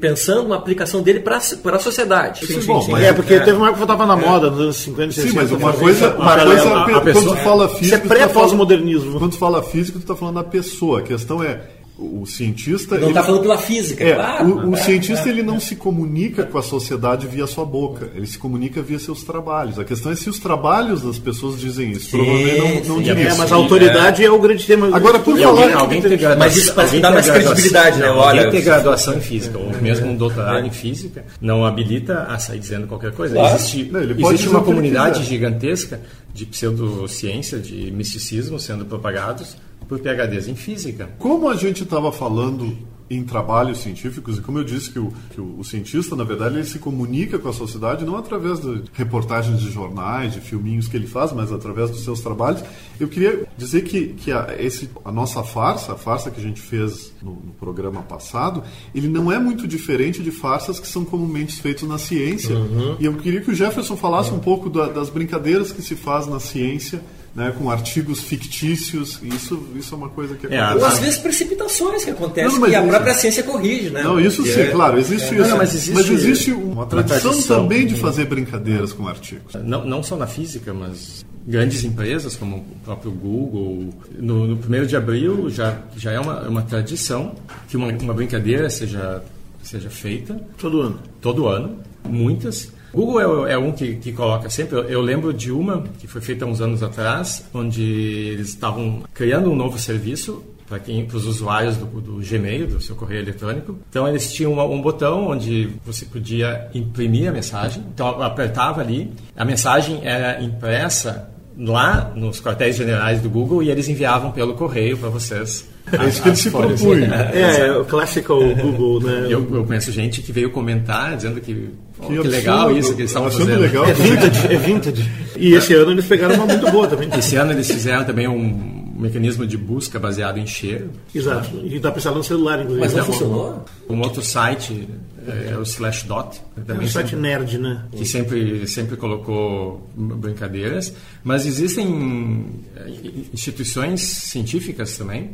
pensando 0.00 0.46
uma 0.46 0.56
aplicação 0.56 1.00
dele 1.00 1.20
para 1.20 1.36
a 1.38 1.78
sociedade. 1.78 2.44
Sim, 2.46 2.60
bom, 2.66 2.84
mas- 2.90 3.04
É, 3.04 3.12
porque 3.12 3.34
É. 3.34 3.40
teve 3.40 3.56
uma 3.56 3.68
época 3.68 3.86
que 3.86 3.92
estava 3.92 4.04
na 4.06 4.16
moda, 4.16 4.50
nos 4.50 4.60
anos 4.60 4.76
50 4.76 5.10
e 5.10 5.14
60. 5.14 5.30
Sim, 5.32 5.36
mas 5.36 5.50
uma 5.52 5.72
né? 5.72 5.78
coisa, 5.78 6.06
uma 6.16 6.24
Paralelo. 6.24 6.60
coisa 6.60 6.74
a- 6.76 6.84
pe- 6.84 6.92
a 6.92 7.00
pessoa- 7.00 7.24
quando 7.24 7.38
tu 7.38 7.44
fala 7.44 7.64
Isso 7.66 7.74
é 7.74 7.78
físico, 7.78 7.98
tu 8.00 8.08
tá 8.08 8.14
pré-pós-modernismo. 8.14 9.18
quando 9.18 9.30
tu 9.32 9.38
fala 9.38 9.62
físico, 9.62 9.98
tu 9.98 10.02
está 10.02 10.16
falando 10.16 10.34
da 10.36 10.44
pessoa. 10.44 10.98
A 10.98 11.02
questão 11.02 11.42
é 11.42 11.60
o 12.00 12.24
cientista. 12.26 12.94
Não 12.96 13.02
ele- 13.02 13.08
está 13.10 13.22
falando 13.22 13.42
pela 13.42 13.58
física, 13.58 14.02
É, 14.02 14.14
claro. 14.14 14.46
o, 14.46 14.72
o 14.72 14.76
cientista 14.76 15.28
ele 15.28 15.42
não 15.42 15.60
se 15.60 15.76
comunica 15.76 16.44
com 16.44 16.56
a 16.58 16.62
sociedade 16.62 17.26
via 17.26 17.46
sua 17.46 17.64
boca, 17.64 18.10
ele 18.14 18.26
se 18.26 18.38
comunica 18.38 18.80
via 18.80 18.98
seus 18.98 19.22
trabalhos. 19.22 19.78
A 19.78 19.84
questão 19.84 20.10
é 20.10 20.16
se 20.16 20.28
os 20.30 20.38
trabalhos 20.38 21.02
das 21.02 21.18
pessoas 21.18 21.60
dizem 21.60 21.90
isso. 21.92 22.10
Sim, 22.10 22.16
Provavelmente 22.18 22.88
não, 22.88 22.94
não 22.96 22.96
sim. 22.96 23.02
diria. 23.02 23.28
É, 23.28 23.34
mas 23.34 23.52
a 23.52 23.54
autoridade 23.54 24.24
é. 24.24 24.30
o 24.30 24.38
grande 24.38 24.66
tema. 24.66 24.94
Agora, 24.96 25.18
por 25.18 25.38
E 25.38 25.42
falar- 25.42 25.60
alguém, 25.62 25.74
alguém 25.74 26.00
tem 26.02 26.10
graduação, 26.16 26.38
Mas 26.38 26.56
isso 26.56 26.80
alguém 26.80 27.00
dar 27.00 27.08
tem 27.08 27.14
mais 27.14 27.30
credibilidade, 27.30 27.98
né? 27.98 28.06
Não, 28.06 28.16
Olha, 28.16 28.28
alguém 28.28 28.50
tem 28.50 28.60
você- 28.60 28.64
graduação 28.66 29.14
em 29.16 29.20
física, 29.20 29.58
ou 29.58 29.70
mesmo 29.82 30.06
um 30.08 30.16
doutorado 30.16 30.66
em 30.66 30.70
física, 30.70 31.24
não 31.40 31.64
habilita 31.66 32.24
a 32.24 32.38
sair 32.38 32.58
dizendo 32.58 32.86
qualquer 32.86 33.12
coisa. 33.12 33.34
Claro. 33.34 33.54
Existe, 33.56 33.84
Não, 33.90 34.00
ele 34.00 34.14
pode 34.14 34.34
existe 34.34 34.48
uma 34.48 34.62
comunidade 34.62 35.22
gigantesca 35.24 36.00
de 36.32 36.46
pseudociência, 36.46 37.58
de 37.58 37.90
misticismo 37.90 38.58
sendo 38.58 38.84
propagados 38.84 39.56
por 39.90 39.98
PhDs 39.98 40.46
em 40.48 40.54
física. 40.54 41.10
Como 41.18 41.48
a 41.50 41.56
gente 41.56 41.82
estava 41.82 42.10
falando 42.12 42.88
em 43.12 43.24
trabalhos 43.24 43.78
científicos, 43.78 44.38
e 44.38 44.40
como 44.40 44.58
eu 44.58 44.62
disse 44.64 44.88
que, 44.92 44.98
o, 45.00 45.12
que 45.34 45.40
o, 45.40 45.58
o 45.58 45.64
cientista, 45.64 46.14
na 46.14 46.22
verdade, 46.22 46.54
ele 46.54 46.64
se 46.64 46.78
comunica 46.78 47.40
com 47.40 47.48
a 47.48 47.52
sociedade 47.52 48.04
não 48.04 48.16
através 48.16 48.60
de 48.60 48.84
reportagens 48.92 49.58
de 49.58 49.68
jornais, 49.68 50.32
de 50.34 50.40
filminhos 50.40 50.86
que 50.86 50.96
ele 50.96 51.08
faz, 51.08 51.32
mas 51.32 51.50
através 51.50 51.90
dos 51.90 52.04
seus 52.04 52.20
trabalhos, 52.20 52.62
eu 53.00 53.08
queria 53.08 53.48
dizer 53.58 53.82
que, 53.82 54.10
que 54.14 54.30
a, 54.30 54.54
esse, 54.60 54.88
a 55.04 55.10
nossa 55.10 55.42
farsa, 55.42 55.94
a 55.94 55.96
farsa 55.96 56.30
que 56.30 56.38
a 56.38 56.42
gente 56.44 56.60
fez 56.60 57.12
no, 57.20 57.32
no 57.32 57.52
programa 57.58 58.00
passado, 58.00 58.62
ele 58.94 59.08
não 59.08 59.32
é 59.32 59.40
muito 59.40 59.66
diferente 59.66 60.22
de 60.22 60.30
farsas 60.30 60.78
que 60.78 60.86
são 60.86 61.04
comumente 61.04 61.60
feitas 61.60 61.88
na 61.88 61.98
ciência. 61.98 62.54
E 63.00 63.06
eu 63.06 63.14
queria 63.14 63.40
que 63.40 63.50
o 63.50 63.54
Jefferson 63.56 63.96
falasse 63.96 64.30
um 64.32 64.38
pouco 64.38 64.70
da- 64.70 64.86
das 64.88 65.10
brincadeiras 65.10 65.72
que 65.72 65.82
se 65.82 65.96
faz 65.96 66.28
na 66.28 66.38
ciência, 66.38 67.02
né, 67.34 67.52
com 67.56 67.70
artigos 67.70 68.20
fictícios, 68.22 69.20
isso, 69.22 69.62
isso 69.76 69.94
é 69.94 69.96
uma 69.98 70.08
coisa 70.08 70.34
que 70.34 70.46
É, 70.46 70.58
acontece. 70.60 70.78
Ou 70.84 70.90
às 70.92 70.98
vezes 70.98 71.18
precipitações 71.18 72.04
que 72.04 72.10
acontecem 72.10 72.58
Não, 72.58 72.68
que 72.68 72.74
a 72.74 72.80
isso- 72.80 72.88
própria 72.88 73.14
ciência 73.14 73.42
corrige, 73.44 73.90
né? 73.90 74.02
Não, 74.02 74.18
isso 74.20 74.42
sim, 74.44 74.60
é- 74.60 74.66
claro, 74.66 74.98
existe 74.98 75.32
Não, 75.34 75.40
isso. 75.42 75.50
não, 75.50 75.58
mas 75.58 75.72
mas 75.72 75.74
existe, 75.74 76.12
existe 76.12 76.52
uma 76.52 76.72
uma 76.72 76.86
tradição, 76.86 77.30
tradição. 77.30 77.62
também 77.62 77.86
de 77.86 77.94
fazer 77.94 78.24
brincadeiras 78.24 78.92
com 78.92 79.06
artigos. 79.06 79.54
Não, 79.64 79.84
não 79.84 80.02
só 80.02 80.16
na 80.16 80.26
física, 80.26 80.74
mas 80.74 81.24
grandes 81.46 81.84
empresas 81.84 82.34
como 82.36 82.56
o 82.56 82.64
próprio 82.84 83.10
Google. 83.12 83.94
No, 84.18 84.46
no 84.48 84.56
primeiro 84.56 84.86
de 84.86 84.96
abril 84.96 85.48
já, 85.50 85.78
já 85.96 86.10
é 86.12 86.18
uma, 86.20 86.48
uma 86.48 86.62
tradição 86.62 87.34
que 87.68 87.76
uma, 87.76 87.88
uma 87.92 88.12
brincadeira 88.14 88.68
seja, 88.68 89.22
seja 89.62 89.88
feita 89.88 90.40
Todo 90.58 90.80
ano. 90.80 90.98
todo 91.20 91.46
ano, 91.46 91.78
muitas. 92.08 92.72
Google 92.92 93.46
é, 93.46 93.52
é 93.52 93.58
um 93.58 93.72
que, 93.72 93.94
que 93.96 94.12
coloca 94.12 94.48
sempre. 94.50 94.76
Eu, 94.76 94.84
eu 94.84 95.00
lembro 95.00 95.32
de 95.32 95.50
uma 95.52 95.84
que 95.98 96.06
foi 96.06 96.20
feita 96.20 96.44
uns 96.46 96.60
anos 96.60 96.82
atrás, 96.82 97.44
onde 97.54 97.82
eles 97.82 98.48
estavam 98.48 99.02
criando 99.14 99.50
um 99.50 99.56
novo 99.56 99.78
serviço 99.78 100.42
para 100.68 100.78
quem, 100.78 101.04
para 101.04 101.16
os 101.16 101.26
usuários 101.26 101.76
do, 101.76 101.86
do 101.86 102.20
Gmail, 102.24 102.66
do 102.68 102.80
seu 102.80 102.94
correio 102.94 103.22
eletrônico. 103.22 103.76
Então 103.88 104.06
eles 104.06 104.32
tinham 104.32 104.52
uma- 104.52 104.64
um 104.64 104.80
botão 104.80 105.26
onde 105.28 105.68
você 105.84 106.04
podia 106.04 106.68
imprimir 106.72 107.28
a 107.28 107.32
mensagem. 107.32 107.82
Então 107.92 108.08
eu 108.08 108.22
apertava 108.22 108.80
ali, 108.80 109.10
a 109.36 109.44
mensagem 109.44 110.00
era 110.04 110.40
impressa 110.42 111.28
lá 111.58 112.12
nos 112.14 112.40
quartéis 112.40 112.76
generais 112.76 113.20
do 113.20 113.28
Google 113.28 113.62
e 113.64 113.70
eles 113.70 113.88
enviavam 113.88 114.30
pelo 114.30 114.54
correio 114.54 114.96
para 114.96 115.08
vocês. 115.08 115.68
É 115.92 116.06
isso 116.08 116.22
que 116.22 116.28
ele 116.28 116.36
se 116.36 116.50
propunha. 116.50 117.14
É, 117.34 117.66
é 117.66 117.72
o 117.76 117.84
classical 117.84 118.38
Google, 118.54 119.00
né? 119.00 119.26
Eu, 119.28 119.52
eu 119.52 119.64
conheço 119.64 119.90
gente 119.90 120.22
que 120.22 120.30
veio 120.30 120.50
comentar 120.52 121.16
dizendo 121.16 121.40
que, 121.40 121.68
oh, 122.02 122.06
que, 122.06 122.12
absurdo. 122.14 122.30
legal 122.30 122.76
isso 122.76 122.94
que 122.94 123.02
eles 123.02 123.10
estavam 123.10 123.30
fazendo. 123.30 123.60
legal. 123.60 123.84
É 123.84 123.92
vintage, 123.92 124.46
é 124.46 124.56
vintage. 124.56 125.10
E 125.36 125.54
esse 125.54 125.74
ano 125.74 125.92
eles 125.92 126.06
pegaram 126.06 126.34
uma 126.34 126.46
muito 126.46 126.70
boa 126.70 126.86
também. 126.86 127.08
Esse 127.16 127.36
ano 127.36 127.52
eles 127.52 127.70
fizeram 127.70 128.04
também 128.04 128.28
um- 128.28 128.80
mecanismo 129.00 129.46
de 129.46 129.56
busca 129.56 129.98
baseado 129.98 130.38
em 130.38 130.46
cheiro. 130.46 130.90
Exato. 131.14 131.56
Né? 131.56 131.62
E 131.74 131.78
dá 131.78 131.90
para 131.90 131.98
instalar 131.98 132.18
no 132.18 132.24
celular, 132.24 132.60
inclusive. 132.60 132.80
Mas 132.80 132.94
não 132.94 133.04
funcionou? 133.04 133.64
Um 133.88 134.00
outro 134.00 134.22
site 134.22 134.86
é, 135.26 135.56
o 135.56 135.62
Slashdot. 135.62 136.40
É 136.68 136.72
um 136.72 136.86
site 136.86 137.16
nerd, 137.16 137.58
né? 137.58 137.84
Que 137.92 138.04
sempre, 138.04 138.66
sempre 138.66 138.96
colocou 138.96 139.88
brincadeiras. 139.94 140.92
Mas 141.24 141.46
existem 141.46 142.46
eh, 142.76 142.90
instituições 143.32 144.00
científicas 144.00 144.96
também. 144.96 145.30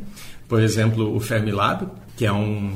Por 0.47 0.61
exemplo, 0.61 1.13
o 1.15 1.19
Fermilab, 1.19 1.87
que 2.15 2.25
é 2.25 2.31
um, 2.31 2.71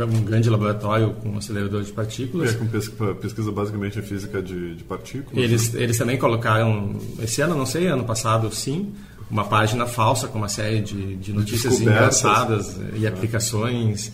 um 0.00 0.22
grande 0.22 0.48
laboratório 0.50 1.12
com 1.22 1.36
acelerador 1.36 1.82
de 1.82 1.92
partículas. 1.92 2.54
É, 2.54 2.54
com 2.54 2.66
pesquisa, 2.66 3.14
pesquisa 3.14 3.52
basicamente 3.52 3.98
em 3.98 4.02
física 4.02 4.42
de, 4.42 4.76
de 4.76 4.84
partículas. 4.84 5.36
Eles, 5.36 5.74
eles 5.74 5.98
também 5.98 6.16
colocaram, 6.16 6.96
esse 7.20 7.40
ano, 7.40 7.54
não 7.54 7.66
sei, 7.66 7.86
ano 7.86 8.04
passado 8.04 8.52
sim, 8.54 8.92
uma 9.30 9.44
página 9.44 9.86
falsa 9.86 10.28
com 10.28 10.38
uma 10.38 10.48
série 10.48 10.80
de, 10.80 11.16
de 11.16 11.32
notícias 11.32 11.80
engraçadas 11.80 12.78
e 12.94 13.06
aplicações. 13.06 14.12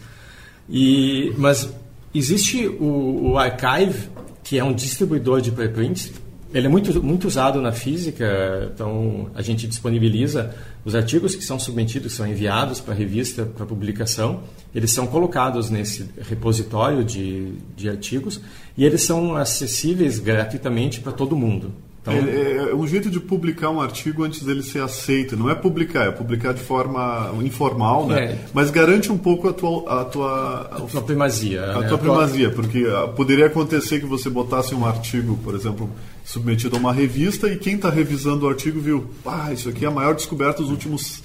E, 0.68 1.32
mas 1.38 1.68
Existe 2.14 2.66
o, 2.66 3.32
o 3.32 3.38
Archive, 3.38 4.08
que 4.42 4.58
é 4.58 4.64
um 4.64 4.72
distribuidor 4.72 5.40
de 5.40 5.52
preprints. 5.52 6.12
Ele 6.52 6.66
é 6.66 6.70
muito, 6.70 7.02
muito 7.02 7.28
usado 7.28 7.60
na 7.60 7.72
física, 7.72 8.70
então 8.74 9.30
a 9.34 9.42
gente 9.42 9.66
disponibiliza 9.66 10.54
os 10.82 10.94
artigos 10.94 11.34
que 11.34 11.44
são 11.44 11.58
submetidos, 11.58 12.14
são 12.14 12.26
enviados 12.26 12.80
para 12.80 12.94
a 12.94 12.96
revista, 12.96 13.44
para 13.44 13.66
publicação, 13.66 14.40
eles 14.74 14.90
são 14.90 15.06
colocados 15.06 15.68
nesse 15.68 16.08
repositório 16.22 17.04
de, 17.04 17.52
de 17.76 17.90
artigos 17.90 18.40
e 18.76 18.84
eles 18.84 19.02
são 19.02 19.36
acessíveis 19.36 20.18
gratuitamente 20.18 21.00
para 21.00 21.12
todo 21.12 21.36
mundo. 21.36 21.70
Então, 22.00 22.14
é, 22.14 22.18
é, 22.18 22.56
é, 22.70 22.74
um 22.74 22.86
jeito 22.86 23.10
de 23.10 23.20
publicar 23.20 23.70
um 23.70 23.80
artigo 23.80 24.22
antes 24.24 24.42
dele 24.42 24.62
ser 24.62 24.82
aceito. 24.82 25.36
Não 25.36 25.50
é 25.50 25.54
publicar, 25.54 26.06
é 26.06 26.10
publicar 26.10 26.54
de 26.54 26.60
forma 26.60 27.32
informal, 27.42 28.06
né? 28.06 28.24
É. 28.24 28.38
Mas 28.54 28.70
garante 28.70 29.10
um 29.10 29.18
pouco 29.18 29.48
a 29.48 29.52
tua... 29.52 30.00
A 30.00 30.04
tua, 30.04 30.60
a 30.72 30.80
tua 30.80 31.02
primazia. 31.02 31.64
A 31.64 31.80
né? 31.80 31.88
tua 31.88 31.98
primazia, 31.98 32.50
porque 32.50 32.86
ah, 32.88 33.08
poderia 33.08 33.46
acontecer 33.46 34.00
que 34.00 34.06
você 34.06 34.30
botasse 34.30 34.74
um 34.74 34.86
artigo, 34.86 35.38
por 35.42 35.54
exemplo, 35.54 35.90
submetido 36.24 36.76
a 36.76 36.78
uma 36.78 36.92
revista 36.92 37.48
e 37.48 37.56
quem 37.56 37.76
está 37.76 37.90
revisando 37.90 38.46
o 38.46 38.48
artigo 38.48 38.80
viu, 38.80 39.10
ah, 39.26 39.52
isso 39.52 39.68
aqui 39.68 39.84
é 39.84 39.88
a 39.88 39.90
maior 39.90 40.14
descoberta 40.14 40.62
dos 40.62 40.70
últimos 40.70 41.22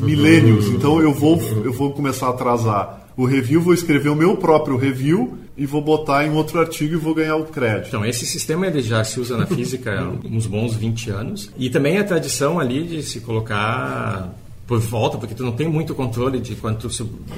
milênios, 0.00 0.66
então 0.66 1.00
eu 1.00 1.14
vou, 1.14 1.40
eu 1.64 1.72
vou 1.72 1.92
começar 1.92 2.26
a 2.26 2.30
atrasar 2.30 3.01
o 3.16 3.24
review, 3.24 3.60
vou 3.60 3.74
escrever 3.74 4.08
o 4.08 4.16
meu 4.16 4.36
próprio 4.36 4.76
review 4.76 5.38
e 5.56 5.66
vou 5.66 5.82
botar 5.82 6.26
em 6.26 6.30
outro 6.30 6.58
artigo 6.58 6.94
e 6.94 6.96
vou 6.96 7.14
ganhar 7.14 7.36
o 7.36 7.44
crédito. 7.44 7.88
Então, 7.88 8.04
esse 8.04 8.24
sistema 8.26 8.66
ele 8.66 8.80
já 8.80 9.04
se 9.04 9.20
usa 9.20 9.36
na 9.36 9.46
física 9.46 10.00
há 10.00 10.08
uns 10.26 10.46
bons 10.46 10.74
20 10.74 11.10
anos. 11.10 11.50
E 11.58 11.68
também 11.68 11.98
a 11.98 12.04
tradição 12.04 12.58
ali 12.58 12.84
de 12.84 13.02
se 13.02 13.20
colocar 13.20 14.32
por 14.66 14.80
volta, 14.80 15.18
porque 15.18 15.34
tu 15.34 15.42
não 15.42 15.52
tem 15.52 15.68
muito 15.68 15.94
controle 15.94 16.40
de 16.40 16.54
quando 16.54 16.78
tu 16.78 16.88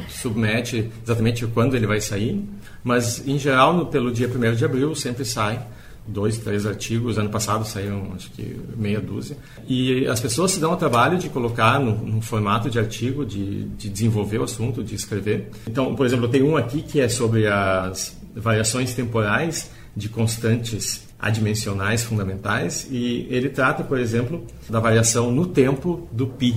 submete 0.08 0.90
exatamente 1.04 1.46
quando 1.46 1.74
ele 1.74 1.86
vai 1.86 2.00
sair. 2.00 2.40
Mas, 2.82 3.26
em 3.26 3.38
geral, 3.38 3.74
no, 3.74 3.86
pelo 3.86 4.12
dia 4.12 4.28
1 4.28 4.54
de 4.54 4.64
abril 4.64 4.94
sempre 4.94 5.24
sai 5.24 5.60
dois, 6.06 6.38
três 6.38 6.66
artigos. 6.66 7.18
Ano 7.18 7.30
passado 7.30 7.64
saíram, 7.64 8.12
acho 8.14 8.30
que, 8.30 8.56
meia 8.76 9.00
dúzia. 9.00 9.36
E 9.68 10.06
as 10.06 10.20
pessoas 10.20 10.52
se 10.52 10.60
dão 10.60 10.72
o 10.72 10.76
trabalho 10.76 11.18
de 11.18 11.28
colocar 11.28 11.80
no, 11.80 11.96
no 11.96 12.20
formato 12.20 12.70
de 12.70 12.78
artigo, 12.78 13.24
de, 13.24 13.64
de, 13.64 13.88
desenvolver 13.88 14.38
o 14.38 14.44
assunto, 14.44 14.82
de 14.82 14.94
escrever. 14.94 15.50
Então, 15.66 15.94
por 15.94 16.06
exemplo, 16.06 16.26
eu 16.26 16.30
tenho 16.30 16.46
um 16.46 16.56
aqui 16.56 16.82
que 16.82 17.00
é 17.00 17.08
sobre 17.08 17.46
as 17.46 18.16
variações 18.34 18.94
temporais 18.94 19.70
de 19.96 20.08
constantes 20.08 21.04
adimensionais 21.18 22.02
fundamentais 22.02 22.86
e 22.90 23.26
ele 23.30 23.48
trata, 23.48 23.82
por 23.82 23.98
exemplo, 23.98 24.44
da 24.68 24.78
variação 24.78 25.30
no 25.30 25.46
tempo 25.46 26.06
do 26.12 26.26
pi, 26.26 26.54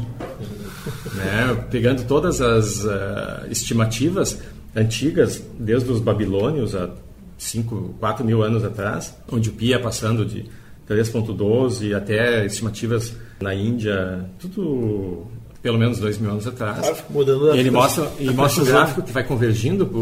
né? 1.13 1.65
pegando 1.71 2.03
todas 2.05 2.41
as 2.41 2.83
uh, 2.83 3.49
estimativas 3.49 4.39
antigas, 4.75 5.41
desde 5.57 5.89
os 5.89 5.99
babilônios 5.99 6.75
a 6.75 6.89
5, 7.37 7.95
4 7.99 8.25
mil 8.25 8.41
anos 8.41 8.63
atrás, 8.63 9.15
onde 9.31 9.49
o 9.49 9.53
pi 9.53 9.67
ia 9.67 9.79
passando 9.79 10.25
de 10.25 10.45
3.12 10.89 11.95
até 11.95 12.45
estimativas 12.45 13.13
na 13.41 13.53
Índia, 13.53 14.25
tudo 14.39 15.27
pelo 15.61 15.77
menos 15.77 15.99
dois 15.99 16.17
mil 16.17 16.31
anos 16.31 16.47
atrás. 16.47 16.79
Claro, 16.79 16.97
mudando 17.09 17.55
e 17.55 17.59
ele 17.59 17.71
mostra, 17.71 18.09
e 18.19 18.29
mostra 18.29 18.63
o 18.63 18.65
gráfico 18.65 19.01
que 19.01 19.11
vai 19.11 19.23
convergindo 19.23 19.85
para 19.85 19.97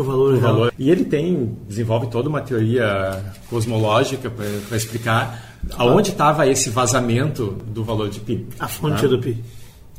o 0.00 0.04
valor, 0.04 0.38
valor. 0.38 0.72
E 0.78 0.90
ele 0.90 1.04
tem, 1.04 1.56
desenvolve 1.66 2.06
toda 2.08 2.28
uma 2.28 2.40
teoria 2.40 3.22
cosmológica 3.50 4.30
para 4.30 4.76
explicar 4.76 5.58
aonde 5.76 6.10
estava 6.10 6.46
esse 6.46 6.70
vazamento 6.70 7.56
do 7.66 7.82
valor 7.82 8.08
de 8.08 8.20
pi. 8.20 8.46
A 8.58 8.68
fonte 8.68 9.02
tá? 9.02 9.08
do 9.08 9.18
pi. 9.18 9.42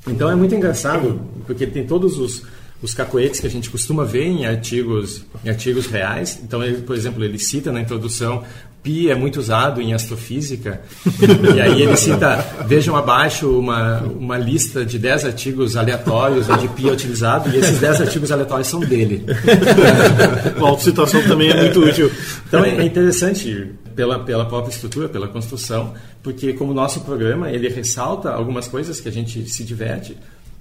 Então 0.07 0.29
é 0.29 0.35
muito 0.35 0.55
engraçado, 0.55 1.19
porque 1.45 1.67
tem 1.67 1.85
todos 1.85 2.17
os 2.17 2.45
os 2.81 2.93
cacoetes 2.93 3.39
que 3.39 3.47
a 3.47 3.49
gente 3.49 3.69
costuma 3.69 4.05
ver 4.05 4.25
em 4.25 4.45
artigos, 4.45 5.25
em 5.43 5.49
artigos 5.49 5.87
reais. 5.87 6.39
Então, 6.43 6.63
ele, 6.63 6.81
por 6.81 6.95
exemplo, 6.95 7.23
ele 7.23 7.37
cita 7.37 7.71
na 7.71 7.81
introdução 7.81 8.43
pi 8.81 9.09
é 9.09 9.15
muito 9.15 9.39
usado 9.39 9.81
em 9.81 9.93
astrofísica. 9.93 10.81
e 11.55 11.61
aí 11.61 11.81
ele 11.81 11.95
cita, 11.97 12.37
vejam 12.65 12.95
abaixo 12.95 13.49
uma, 13.59 14.01
uma 14.01 14.37
lista 14.37 14.85
de 14.85 14.97
10 14.97 15.25
artigos 15.25 15.75
aleatórios 15.75 16.49
onde 16.49 16.67
pi 16.69 16.87
é 16.87 16.91
utilizado, 16.91 17.49
e 17.49 17.57
esses 17.57 17.79
10 17.79 18.01
artigos 18.01 18.31
aleatórios 18.31 18.67
são 18.67 18.79
dele. 18.79 19.25
a 20.57 20.61
autocitação 20.61 21.21
também 21.23 21.49
é 21.49 21.61
muito 21.61 21.79
útil. 21.81 22.11
Então 22.47 22.63
é 22.63 22.83
interessante 22.83 23.71
pela, 23.95 24.19
pela 24.19 24.45
própria 24.45 24.71
estrutura, 24.71 25.09
pela 25.09 25.27
construção, 25.27 25.93
porque 26.23 26.53
como 26.53 26.73
nosso 26.73 27.01
programa, 27.01 27.51
ele 27.51 27.67
ressalta 27.69 28.31
algumas 28.31 28.67
coisas 28.67 28.99
que 28.99 29.09
a 29.09 29.11
gente 29.11 29.49
se 29.49 29.63
diverte, 29.63 30.17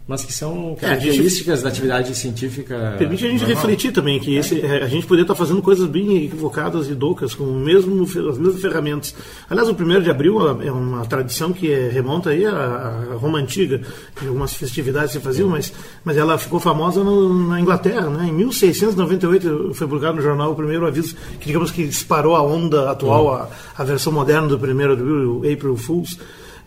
mas 0.09 0.25
que 0.25 0.33
são 0.33 0.75
características 0.81 1.49
é, 1.49 1.57
gente, 1.57 1.63
da 1.65 1.69
atividade 1.69 2.15
científica. 2.15 2.95
Permite 2.97 3.27
a 3.27 3.29
gente 3.29 3.41
normal. 3.41 3.57
refletir 3.57 3.93
também 3.93 4.19
que 4.19 4.37
esse, 4.37 4.59
é, 4.59 4.83
a 4.83 4.89
gente 4.89 5.07
poderia 5.07 5.25
estar 5.25 5.35
fazendo 5.35 5.61
coisas 5.61 5.87
bem 5.87 6.25
equivocadas 6.25 6.89
e 6.89 6.95
doucas 6.95 7.35
com 7.35 7.45
mesmo, 7.45 8.05
as 8.05 8.39
mesmas 8.39 8.59
ferramentas. 8.59 9.15
Aliás, 9.51 9.69
o 9.69 9.75
primeiro 9.75 10.03
de 10.03 10.11
abril 10.11 10.63
é 10.63 10.73
uma 10.73 11.05
tradição 11.05 11.53
que 11.53 11.71
é, 11.71 11.91
remonta 11.91 12.31
aí 12.31 12.47
à, 12.47 13.17
Roma 13.17 13.39
antiga, 13.39 13.83
que 14.17 14.27
algumas 14.27 14.55
festividades 14.55 15.13
se 15.13 15.21
faziam, 15.21 15.47
mas, 15.51 15.75
mas 16.03 16.17
ela 16.17 16.39
ficou 16.39 16.59
famosa 16.59 17.05
no, 17.05 17.47
na 17.47 17.61
Inglaterra, 17.61 18.09
né? 18.09 18.29
Em 18.29 18.33
1698 18.33 19.75
foi 19.75 19.87
publicado 19.87 20.17
no 20.17 20.23
jornal 20.23 20.53
o 20.53 20.55
primeiro 20.55 20.87
aviso 20.87 21.15
que 21.39 21.49
digamos 21.49 21.71
que 21.71 21.87
disparou 21.87 22.35
a 22.35 22.43
onda 22.43 22.91
atual, 22.91 23.35
a, 23.35 23.51
a 23.77 23.85
versão 23.85 24.11
moderna 24.11 24.49
do 24.49 24.59
primeiro 24.59 24.97
de 24.97 25.03
abril, 25.03 25.41
o 25.41 25.53
April 25.53 25.77
Fools 25.77 26.17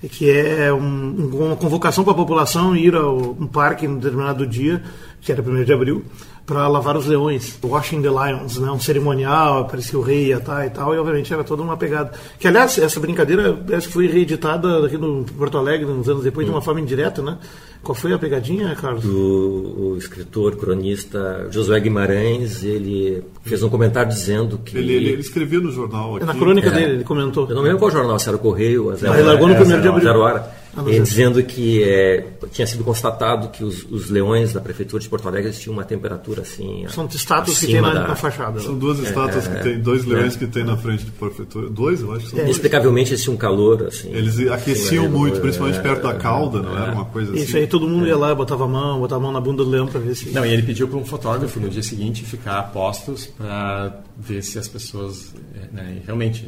que 0.10 0.30
é 0.30 0.74
um, 0.74 1.30
uma 1.34 1.56
convocação 1.56 2.04
para 2.04 2.14
a 2.14 2.16
população 2.16 2.76
ir 2.76 2.96
a 2.96 3.08
um 3.08 3.48
parque 3.48 3.86
em 3.86 3.96
determinado 3.98 4.48
dia, 4.48 4.84
que 5.20 5.32
era 5.32 5.42
1 5.42 5.64
de 5.64 5.74
abril, 5.74 6.04
para 6.52 6.68
lavar 6.68 6.98
os 6.98 7.06
leões, 7.06 7.58
washing 7.64 8.02
the 8.02 8.10
lions, 8.10 8.58
né? 8.58 8.70
um 8.70 8.80
cerimonial, 8.80 9.70
parecia 9.70 9.98
o 9.98 10.02
rei 10.02 10.28
ia 10.28 10.36
estar 10.36 10.66
e 10.66 10.70
tal, 10.70 10.94
e 10.94 10.98
obviamente 10.98 11.34
era 11.34 11.46
toda 11.46 11.64
uma 11.64 11.78
pegada. 11.78 12.12
Que 12.38 12.46
aliás, 12.46 12.78
essa 12.78 13.00
brincadeira 13.00 13.54
parece 13.54 13.88
que 13.88 13.94
foi 13.94 14.06
reeditada 14.08 14.86
aqui 14.86 14.98
no 14.98 15.24
Porto 15.24 15.58
Alegre, 15.58 15.86
uns 15.86 16.10
anos 16.10 16.26
depois, 16.26 16.46
de 16.46 16.52
uma 16.52 16.62
forma 16.62 16.82
indireta, 16.82 17.22
né? 17.22 17.38
Qual 17.82 17.96
foi 17.96 18.12
a 18.12 18.20
pegadinha, 18.20 18.76
Carlos? 18.76 19.06
O, 19.06 19.94
o 19.94 19.98
escritor, 19.98 20.58
cronista 20.58 21.48
Josué 21.50 21.80
Guimarães, 21.80 22.66
ele 22.66 23.24
fez 23.44 23.64
um 23.64 23.70
comentário 23.70 24.10
dizendo 24.10 24.58
que. 24.58 24.78
Ele, 24.78 24.92
ele, 24.92 25.10
ele 25.12 25.22
escrevia 25.22 25.62
no 25.62 25.72
jornal 25.72 26.18
aqui. 26.18 26.24
É 26.24 26.28
na 26.28 26.36
crônica 26.36 26.68
é, 26.68 26.72
dele, 26.72 26.92
ele 26.96 27.04
comentou. 27.06 27.48
Eu 27.48 27.56
não 27.56 27.64
lembro 27.64 27.80
qual 27.80 27.90
jornal, 27.90 28.20
se 28.20 28.28
era 28.28 28.36
o 28.36 28.40
Correio, 28.42 28.92
a 28.92 28.96
Zero, 28.98 29.14
ele 29.14 29.24
largou 29.24 29.48
no 29.48 29.56
primeiro 29.56 29.82
de 29.82 29.88
abril. 29.88 30.04
Zero 30.04 30.20
hora. 30.20 30.61
Ah, 30.76 30.84
dizendo 30.84 31.44
que 31.44 31.84
é, 31.84 32.26
tinha 32.52 32.66
sido 32.66 32.84
constatado 32.84 33.50
que 33.50 33.62
os, 33.62 33.84
os, 33.92 34.10
leões 34.10 34.54
da 34.54 34.62
prefeitura 34.62 35.04
de 35.04 35.10
Porto 35.10 35.28
Alegre 35.28 35.52
tinham 35.52 35.74
uma 35.74 35.84
temperatura 35.84 36.44
assim. 36.44 36.86
São 36.88 37.06
estátuas 37.08 37.60
que 37.60 37.68
tem 37.68 37.82
na, 37.82 37.94
da... 37.94 38.08
na, 38.08 38.16
fachada. 38.16 38.60
São 38.62 38.78
duas 38.78 39.00
é, 39.00 39.04
estátuas 39.04 39.48
é, 39.48 39.56
que 39.56 39.64
tem, 39.64 39.80
dois 39.82 40.06
leões 40.06 40.36
é. 40.36 40.40
que 40.40 40.48
tem 40.48 40.64
na 40.64 40.78
frente 40.78 41.04
de 41.04 41.12
prefeitura. 41.12 41.70
Dois, 41.70 42.02
eu 42.02 42.14
acho 42.14 42.26
que 42.26 42.32
são 42.32 42.40
é. 42.40 42.44
Inexplicavelmente 42.44 43.14
existia 43.14 43.34
um 43.34 43.38
calor 43.38 43.88
assim. 43.88 44.14
Eles 44.14 44.40
aqueciam 44.50 45.10
muito, 45.10 45.42
principalmente 45.42 45.82
perto 45.82 46.04
da 46.04 46.14
cauda, 46.14 46.62
não 46.62 46.78
era 46.78 46.94
uma 46.94 47.06
coisa 47.06 47.34
assim. 47.34 47.44
Isso 47.44 47.58
aí 47.58 47.68
todo 47.68 47.86
mundo 47.86 48.08
ia 48.08 48.18
lá, 48.18 48.34
botava 48.34 48.64
a 48.64 48.68
mão, 48.68 49.00
botava 49.00 49.20
a 49.20 49.24
mão 49.24 49.32
na 49.34 49.42
bunda 49.42 49.66
do 49.66 49.70
leão 49.70 49.88
para 49.88 50.00
ver 50.00 50.16
se. 50.16 50.30
Não, 50.30 50.46
e 50.46 50.54
ele 50.54 50.64
pediu 50.64 50.88
para 50.88 50.98
um 50.98 51.06
fotógrafo 51.06 51.60
no 51.60 51.70
dia 51.70 51.84
seguinte 51.84 52.24
ficar 52.24 52.60
a 52.60 52.64
postos 52.64 53.26
para 53.26 54.02
ver 54.18 54.42
se 54.42 54.58
as 54.58 54.70
pessoas 54.70 55.34
né, 55.74 56.02
realmente 56.06 56.48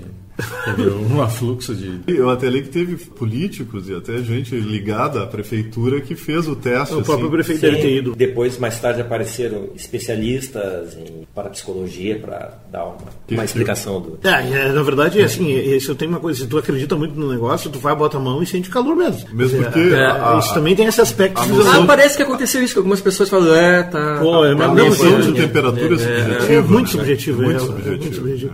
teve 0.65 0.89
um 0.89 1.21
afluxo 1.21 1.75
de. 1.75 1.99
Eu 2.07 2.29
até 2.29 2.49
li 2.49 2.61
que 2.63 2.69
teve 2.69 2.95
políticos 2.95 3.89
e 3.89 3.95
até 3.95 4.17
gente 4.19 4.55
ligada 4.55 5.23
à 5.23 5.27
prefeitura 5.27 6.01
que 6.01 6.15
fez 6.15 6.47
o 6.47 6.55
teste. 6.55 6.93
O 6.93 6.97
assim. 6.97 7.05
próprio 7.05 7.29
prefeito 7.29 7.61
deve 7.61 7.77
ter 7.77 7.97
ido. 7.97 8.15
Depois, 8.15 8.57
mais 8.57 8.79
tarde, 8.79 9.01
apareceram 9.01 9.69
especialistas 9.75 10.95
em 10.95 11.27
parapsicologia 11.33 12.19
para 12.19 12.59
dar 12.71 12.85
uma, 12.85 12.97
uma 13.29 13.45
explicação 13.45 14.01
do. 14.01 14.19
É, 14.23 14.71
na 14.71 14.83
verdade, 14.83 15.21
é 15.21 15.23
assim, 15.23 15.79
se 15.79 15.89
eu 15.89 15.95
tenho 15.95 16.11
uma 16.11 16.19
coisa, 16.19 16.39
se 16.39 16.47
tu 16.47 16.57
acredita 16.57 16.95
muito 16.95 17.19
no 17.19 17.31
negócio, 17.31 17.69
tu 17.69 17.79
vai, 17.79 17.95
bota 17.95 18.17
a 18.17 18.19
mão 18.19 18.41
e 18.41 18.45
sente 18.45 18.69
calor 18.69 18.95
mesmo. 18.95 19.27
Mesmo 19.33 19.57
dizer, 19.57 19.71
porque. 19.71 19.95
A, 19.95 20.35
a, 20.35 20.39
isso 20.39 20.53
também 20.53 20.75
tem 20.75 20.85
esse 20.85 21.01
aspecto. 21.01 21.41
Ah, 21.41 21.85
parece 21.85 22.17
que 22.17 22.23
aconteceu 22.23 22.63
isso, 22.63 22.73
que 22.73 22.79
algumas 22.79 23.01
pessoas 23.01 23.29
falam, 23.29 23.53
é, 23.55 23.83
tá. 23.83 24.19
Pô, 24.19 24.45
é, 24.45 24.55
tá, 24.55 24.67
não, 24.67 24.75
não, 24.75 25.21
de 25.21 25.33
temperatura 25.33 25.95
é, 25.95 25.97
subjetiva. 25.97 26.53
É, 26.53 26.61
muito 26.61 26.89
subjetivo, 26.89 27.41
é, 27.41 27.45
muito 27.45 27.61
subjetivo. 27.61 27.87
É, 27.87 27.97
muito 27.97 28.15
subjetivo. 28.15 28.53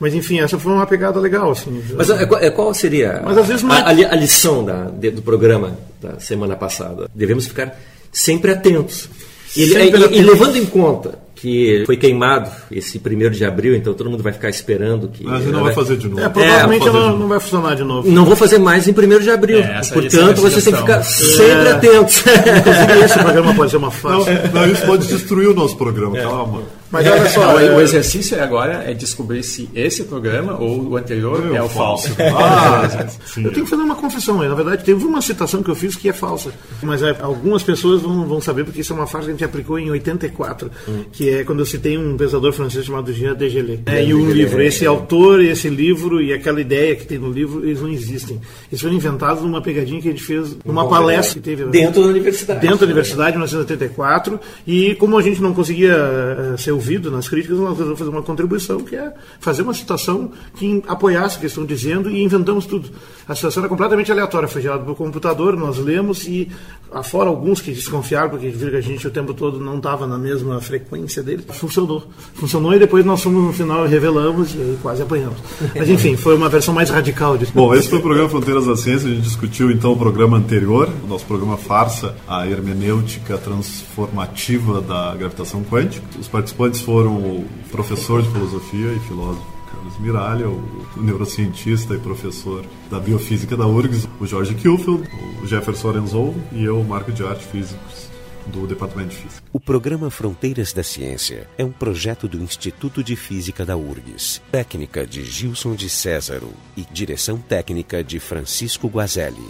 Mas 0.00 0.14
enfim, 0.14 0.40
essa 0.40 0.58
foi 0.58 0.72
uma 0.72 0.86
pegada 0.86 1.20
legal. 1.20 1.50
Assim. 1.50 1.82
Mas 1.94 2.08
é, 2.08 2.50
qual 2.50 2.72
seria 2.72 3.20
Mas, 3.22 3.36
às 3.36 3.46
vezes, 3.46 3.64
a, 3.64 3.74
a, 3.74 3.90
a 3.90 4.16
lição 4.16 4.64
da, 4.64 4.84
do 4.84 5.22
programa 5.22 5.78
da 6.00 6.18
semana 6.18 6.56
passada? 6.56 7.08
Devemos 7.14 7.46
ficar 7.46 7.78
sempre 8.10 8.50
atentos. 8.50 9.08
E, 9.54 9.66
sempre 9.66 10.00
e, 10.00 10.18
e 10.18 10.22
levando 10.22 10.56
em 10.56 10.64
conta 10.64 11.18
que 11.40 11.84
foi 11.86 11.96
queimado 11.96 12.50
esse 12.70 12.98
primeiro 12.98 13.34
de 13.34 13.44
abril, 13.44 13.74
então 13.74 13.94
todo 13.94 14.10
mundo 14.10 14.22
vai 14.22 14.32
ficar 14.32 14.50
esperando 14.50 15.08
que. 15.08 15.24
Mas 15.24 15.44
não 15.46 15.62
vai 15.62 15.72
fazer 15.72 15.96
de 15.96 16.06
novo. 16.06 16.22
É, 16.22 16.28
provavelmente 16.28 16.86
é, 16.86 16.92
não, 16.92 17.18
não, 17.18 17.28
vai 17.28 17.40
funcionar 17.40 17.74
de 17.74 17.82
novo. 17.82 18.10
Não 18.10 18.24
vou 18.26 18.36
fazer 18.36 18.58
mais 18.58 18.86
em 18.86 18.92
primeiro 18.92 19.24
de 19.24 19.30
abril. 19.30 19.58
É, 19.58 19.80
Portanto, 19.80 20.40
você 20.40 20.60
tem 20.60 20.72
que 20.74 20.80
ficar 20.80 21.02
sempre 21.02 21.68
é. 21.68 21.72
atento. 21.72 22.12
Inclusive, 22.58 23.04
esse 23.04 23.18
programa 23.18 23.54
pode 23.54 23.70
ser 23.70 23.76
uma 23.78 23.90
fase. 23.90 24.30
Não, 24.30 24.52
não, 24.52 24.70
isso 24.70 24.84
pode 24.84 25.06
destruir 25.06 25.48
o 25.48 25.54
nosso 25.54 25.76
programa, 25.76 26.18
é. 26.18 26.22
calma. 26.22 26.62
Mas 26.90 27.06
olha 27.06 27.28
só, 27.28 27.60
é, 27.60 27.70
o 27.76 27.80
exercício 27.80 28.42
agora 28.42 28.84
é 28.84 28.92
descobrir 28.94 29.42
se 29.42 29.68
esse 29.74 30.04
programa 30.04 30.58
ou 30.58 30.90
o 30.90 30.96
anterior 30.96 31.54
é 31.54 31.62
o 31.62 31.68
falso. 31.68 32.14
Ah, 32.18 33.06
eu 33.36 33.52
tenho 33.52 33.64
que 33.64 33.70
fazer 33.70 33.82
uma 33.82 33.94
confissão 33.94 34.40
aí. 34.40 34.48
Na 34.48 34.54
verdade, 34.54 34.84
teve 34.84 35.04
uma 35.04 35.20
citação 35.20 35.62
que 35.62 35.70
eu 35.70 35.74
fiz 35.74 35.94
que 35.96 36.08
é 36.08 36.12
falsa. 36.12 36.52
Mas 36.82 37.02
é, 37.02 37.16
algumas 37.20 37.62
pessoas 37.62 38.02
vão, 38.02 38.26
vão 38.26 38.40
saber 38.40 38.64
porque 38.64 38.80
isso 38.80 38.92
é 38.92 38.96
uma 38.96 39.06
frase 39.06 39.26
que 39.26 39.30
a 39.30 39.34
gente 39.34 39.44
aplicou 39.44 39.78
em 39.78 39.90
84, 39.90 40.70
hum. 40.88 41.04
que 41.12 41.30
é 41.30 41.44
quando 41.44 41.60
eu 41.60 41.66
citei 41.66 41.96
um 41.96 42.16
pensador 42.16 42.52
francês 42.52 42.84
chamado 42.84 43.12
Jean 43.12 43.34
Degelé. 43.34 43.78
É, 43.86 44.04
e 44.04 44.14
um 44.14 44.30
livro. 44.30 44.60
Esse 44.60 44.86
autor, 44.86 45.40
esse 45.40 45.68
livro 45.68 46.20
e 46.20 46.32
aquela 46.32 46.60
ideia 46.60 46.96
que 46.96 47.06
tem 47.06 47.18
no 47.18 47.30
livro, 47.30 47.64
eles 47.64 47.80
não 47.80 47.88
existem. 47.88 48.40
Eles 48.70 48.80
foram 48.80 48.94
inventados 48.94 49.42
numa 49.42 49.62
pegadinha 49.62 50.00
que 50.00 50.08
a 50.08 50.10
gente 50.10 50.24
fez 50.24 50.56
numa 50.64 50.88
palestra 50.88 51.34
que 51.34 51.40
teve 51.40 51.64
dentro 51.66 52.02
da 52.02 52.08
universidade. 52.08 52.60
Dentro 52.60 52.78
da 52.78 52.84
universidade, 52.86 53.30
em 53.30 53.38
1984. 53.38 54.40
E 54.66 54.94
como 54.96 55.16
a 55.16 55.22
gente 55.22 55.40
não 55.40 55.54
conseguia 55.54 55.96
uh, 55.96 56.58
ser 56.58 56.72
ouvido 56.80 57.10
nas 57.10 57.28
críticas, 57.28 57.58
nós 57.58 57.70
resolvemos 57.70 57.98
fazer 57.98 58.10
uma 58.10 58.22
contribuição, 58.22 58.80
que 58.80 58.96
é 58.96 59.12
fazer 59.38 59.62
uma 59.62 59.74
citação 59.74 60.32
que 60.56 60.82
apoiasse 60.88 61.36
o 61.36 61.40
que 61.40 61.46
estão 61.46 61.66
dizendo 61.66 62.10
e 62.10 62.22
inventamos 62.22 62.64
tudo. 62.64 62.88
A 63.28 63.34
citação 63.34 63.62
era 63.62 63.68
completamente 63.68 64.10
aleatória, 64.10 64.48
foi 64.48 64.62
gerada 64.62 64.82
pelo 64.82 64.96
computador, 64.96 65.56
nós 65.56 65.78
lemos 65.78 66.26
e, 66.26 66.48
afora 66.90 67.28
alguns 67.28 67.60
que 67.60 67.70
desconfiaram, 67.70 68.30
porque 68.30 68.48
viram 68.48 68.70
que 68.70 68.76
a 68.76 68.80
gente 68.80 69.06
o 69.06 69.10
tempo 69.10 69.34
todo 69.34 69.60
não 69.60 69.76
estava 69.76 70.06
na 70.06 70.16
mesma 70.16 70.60
frequência 70.60 71.22
dele, 71.22 71.44
funcionou. 71.50 72.04
Funcionou 72.34 72.74
e 72.74 72.78
depois 72.78 73.04
nós 73.04 73.22
fomos 73.22 73.44
no 73.44 73.52
final 73.52 73.86
revelamos 73.86 74.54
e 74.54 74.78
quase 74.80 75.02
apanhamos. 75.02 75.38
Mas 75.76 75.88
enfim, 75.88 76.16
foi 76.16 76.34
uma 76.34 76.48
versão 76.48 76.72
mais 76.72 76.88
radical 76.88 77.36
disso. 77.36 77.52
Bom, 77.54 77.74
esse 77.74 77.88
foi 77.88 77.98
o 77.98 78.02
programa 78.02 78.28
Fronteiras 78.28 78.66
da 78.66 78.76
Ciência, 78.76 79.08
a 79.08 79.12
gente 79.12 79.22
discutiu 79.22 79.70
então 79.70 79.92
o 79.92 79.96
programa 79.96 80.38
anterior, 80.38 80.88
o 81.04 81.06
nosso 81.06 81.26
programa 81.26 81.56
Farsa, 81.56 82.14
a 82.26 82.46
hermenêutica 82.48 83.36
transformativa 83.36 84.80
da 84.80 85.14
gravitação 85.14 85.62
quântica. 85.64 86.04
Os 86.18 86.28
participantes 86.28 86.69
participantes 86.70 86.80
foram 86.80 87.16
o 87.16 87.48
professor 87.70 88.22
de 88.22 88.30
filosofia 88.30 88.92
e 88.92 89.00
filósofo 89.00 89.44
Carlos 89.70 89.98
Miralha, 89.98 90.48
o 90.48 90.62
neurocientista 90.96 91.94
e 91.94 91.98
professor 91.98 92.64
da 92.90 92.98
biofísica 92.98 93.56
da 93.56 93.66
URGS, 93.66 94.08
o 94.20 94.26
Jorge 94.26 94.54
Kielfeld, 94.54 95.08
o 95.42 95.46
Jefferson 95.46 95.90
Arenzou 95.90 96.34
e 96.52 96.64
eu, 96.64 96.82
Marco 96.82 97.12
de 97.12 97.24
Arte, 97.24 97.44
físicos 97.44 98.08
do 98.46 98.66
Departamento 98.66 99.10
de 99.10 99.16
Física. 99.16 99.42
O 99.52 99.60
programa 99.60 100.10
Fronteiras 100.10 100.72
da 100.72 100.82
Ciência 100.82 101.46
é 101.56 101.64
um 101.64 101.70
projeto 101.70 102.26
do 102.26 102.38
Instituto 102.38 103.02
de 103.02 103.14
Física 103.14 103.64
da 103.64 103.76
URGS, 103.76 104.42
técnica 104.50 105.06
de 105.06 105.24
Gilson 105.24 105.74
de 105.74 105.88
Césaro 105.88 106.52
e 106.76 106.84
direção 106.90 107.38
técnica 107.38 108.02
de 108.02 108.18
Francisco 108.18 108.88
Guazelli. 108.88 109.46